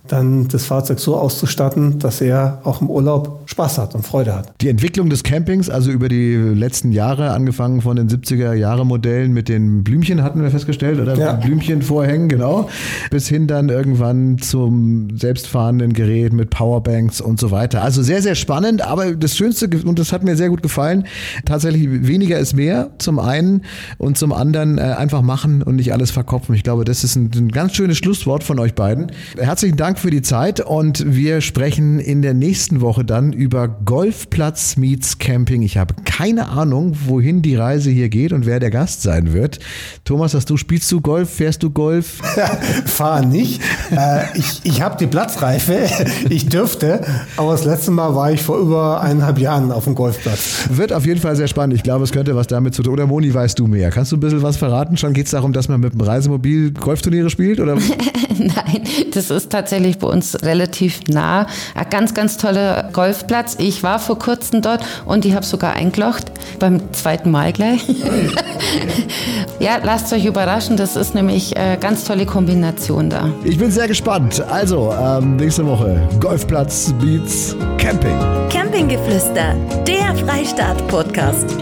dann 0.09 0.47
das 0.47 0.65
Fahrzeug 0.65 0.99
so 0.99 1.15
auszustatten, 1.15 1.99
dass 1.99 2.21
er 2.21 2.61
auch 2.63 2.81
im 2.81 2.89
Urlaub 2.89 3.43
Spaß 3.45 3.77
hat 3.77 3.95
und 3.95 4.05
Freude 4.05 4.35
hat. 4.35 4.53
Die 4.61 4.69
Entwicklung 4.69 5.09
des 5.09 5.23
Campings, 5.23 5.69
also 5.69 5.91
über 5.91 6.09
die 6.09 6.35
letzten 6.35 6.91
Jahre, 6.91 7.31
angefangen 7.31 7.81
von 7.81 7.95
den 7.95 8.09
70er 8.09 8.53
Jahre 8.53 8.85
Modellen 8.85 9.33
mit 9.33 9.49
den 9.49 9.83
Blümchen, 9.83 10.23
hatten 10.23 10.41
wir 10.41 10.51
festgestellt, 10.51 10.99
oder 10.99 11.15
ja. 11.15 11.33
Blümchen 11.33 11.81
vorhängen, 11.81 12.29
genau, 12.29 12.69
bis 13.11 13.27
hin 13.27 13.47
dann 13.47 13.69
irgendwann 13.69 14.37
zum 14.39 15.17
selbstfahrenden 15.17 15.93
Gerät 15.93 16.33
mit 16.33 16.49
Powerbanks 16.49 17.21
und 17.21 17.39
so 17.39 17.51
weiter. 17.51 17.83
Also 17.83 18.01
sehr, 18.01 18.21
sehr 18.21 18.35
spannend, 18.35 18.81
aber 18.81 19.15
das 19.15 19.37
Schönste, 19.37 19.69
und 19.85 19.99
das 19.99 20.11
hat 20.11 20.23
mir 20.23 20.35
sehr 20.35 20.49
gut 20.49 20.63
gefallen, 20.63 21.05
tatsächlich 21.45 22.07
weniger 22.07 22.39
ist 22.39 22.55
mehr, 22.55 22.89
zum 22.97 23.19
einen 23.19 23.61
und 23.97 24.17
zum 24.17 24.33
anderen 24.33 24.77
äh, 24.77 24.81
einfach 24.81 25.21
machen 25.21 25.61
und 25.61 25.75
nicht 25.75 25.93
alles 25.93 26.11
verkopfen. 26.11 26.55
Ich 26.55 26.63
glaube, 26.63 26.85
das 26.85 27.03
ist 27.03 27.15
ein, 27.15 27.29
ein 27.35 27.49
ganz 27.49 27.75
schönes 27.75 27.97
Schlusswort 27.97 28.43
von 28.43 28.59
euch 28.59 28.73
beiden. 28.73 29.11
Herzlichen 29.37 29.77
Dank 29.77 29.98
für 29.99 30.09
die 30.09 30.21
Zeit 30.21 30.61
und 30.61 31.03
wir 31.05 31.41
sprechen 31.41 31.99
in 31.99 32.21
der 32.21 32.33
nächsten 32.33 32.81
Woche 32.81 33.03
dann 33.03 33.33
über 33.33 33.67
Golfplatz 33.67 34.77
meets 34.77 35.17
Camping. 35.19 35.61
Ich 35.61 35.77
habe 35.77 35.93
keine 36.05 36.49
Ahnung, 36.49 36.95
wohin 37.05 37.41
die 37.41 37.55
Reise 37.55 37.89
hier 37.89 38.09
geht 38.09 38.31
und 38.31 38.45
wer 38.45 38.59
der 38.59 38.71
Gast 38.71 39.01
sein 39.01 39.33
wird. 39.33 39.59
Thomas, 40.05 40.33
hast 40.33 40.49
du, 40.49 40.57
spielst 40.57 40.91
du 40.91 41.01
Golf? 41.01 41.29
Fährst 41.29 41.63
du 41.63 41.69
Golf? 41.69 42.21
Fahr 42.85 43.25
nicht. 43.25 43.61
äh, 43.91 44.25
ich 44.37 44.61
ich 44.63 44.81
habe 44.81 44.97
die 44.97 45.07
Platzreife. 45.07 45.77
Ich 46.29 46.47
dürfte. 46.47 47.01
Aber 47.37 47.51
das 47.53 47.65
letzte 47.65 47.91
Mal 47.91 48.13
war 48.13 48.31
ich 48.31 48.41
vor 48.41 48.57
über 48.59 49.01
eineinhalb 49.01 49.39
Jahren 49.39 49.71
auf 49.71 49.85
dem 49.85 49.95
Golfplatz. 49.95 50.67
Wird 50.69 50.93
auf 50.93 51.05
jeden 51.05 51.19
Fall 51.19 51.35
sehr 51.35 51.47
spannend. 51.47 51.75
Ich 51.75 51.83
glaube, 51.83 52.03
es 52.03 52.11
könnte 52.11 52.35
was 52.35 52.47
damit 52.47 52.75
zu 52.75 52.83
tun. 52.83 52.93
Oder 52.93 53.07
Moni, 53.07 53.33
weißt 53.33 53.57
du 53.57 53.67
mehr? 53.67 53.89
Kannst 53.89 54.11
du 54.11 54.17
ein 54.17 54.19
bisschen 54.19 54.43
was 54.43 54.57
verraten? 54.57 54.97
Schon 54.97 55.13
geht 55.13 55.25
es 55.25 55.31
darum, 55.31 55.53
dass 55.53 55.69
man 55.69 55.79
mit 55.79 55.93
dem 55.93 56.01
Reisemobil 56.01 56.71
Golfturniere 56.71 57.29
spielt? 57.29 57.59
Oder? 57.59 57.77
Nein, 58.55 58.83
das 59.13 59.29
ist 59.29 59.51
tatsächlich 59.51 59.99
bei 59.99 60.07
uns 60.07 60.41
relativ 60.43 61.01
nah. 61.07 61.45
Ein 61.75 61.89
ganz, 61.89 62.13
ganz 62.13 62.37
toller 62.37 62.89
Golfplatz. 62.93 63.57
Ich 63.59 63.83
war 63.83 63.99
vor 63.99 64.17
kurzem 64.17 64.61
dort 64.61 64.81
und 65.05 65.25
ich 65.25 65.33
habe 65.33 65.45
sogar 65.45 65.73
eingelocht, 65.73 66.31
beim 66.57 66.93
zweiten 66.93 67.31
Mal 67.31 67.51
gleich. 67.51 67.83
ja, 69.59 69.79
lasst 69.83 70.13
euch 70.13 70.25
überraschen, 70.25 70.77
das 70.77 70.95
ist 70.95 71.15
nämlich 71.15 71.57
eine 71.57 71.77
ganz 71.77 72.05
tolle 72.05 72.25
Kombination 72.25 73.09
da. 73.09 73.29
Ich 73.43 73.57
bin 73.57 73.71
sehr 73.71 73.87
gespannt. 73.87 74.41
Also, 74.49 74.93
ähm, 74.93 75.35
nächste 75.35 75.65
Woche 75.65 76.01
Golfplatz, 76.19 76.93
Beats, 77.01 77.55
Camping. 77.77 78.17
Campinggeflüster, 78.49 79.55
der 79.85 80.15
Freistaat-Podcast. 80.15 81.57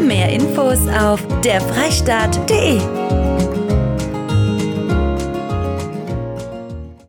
Mehr 0.00 0.30
Infos 0.32 0.78
auf 0.88 1.20
derfreistaat.de 1.44 3.27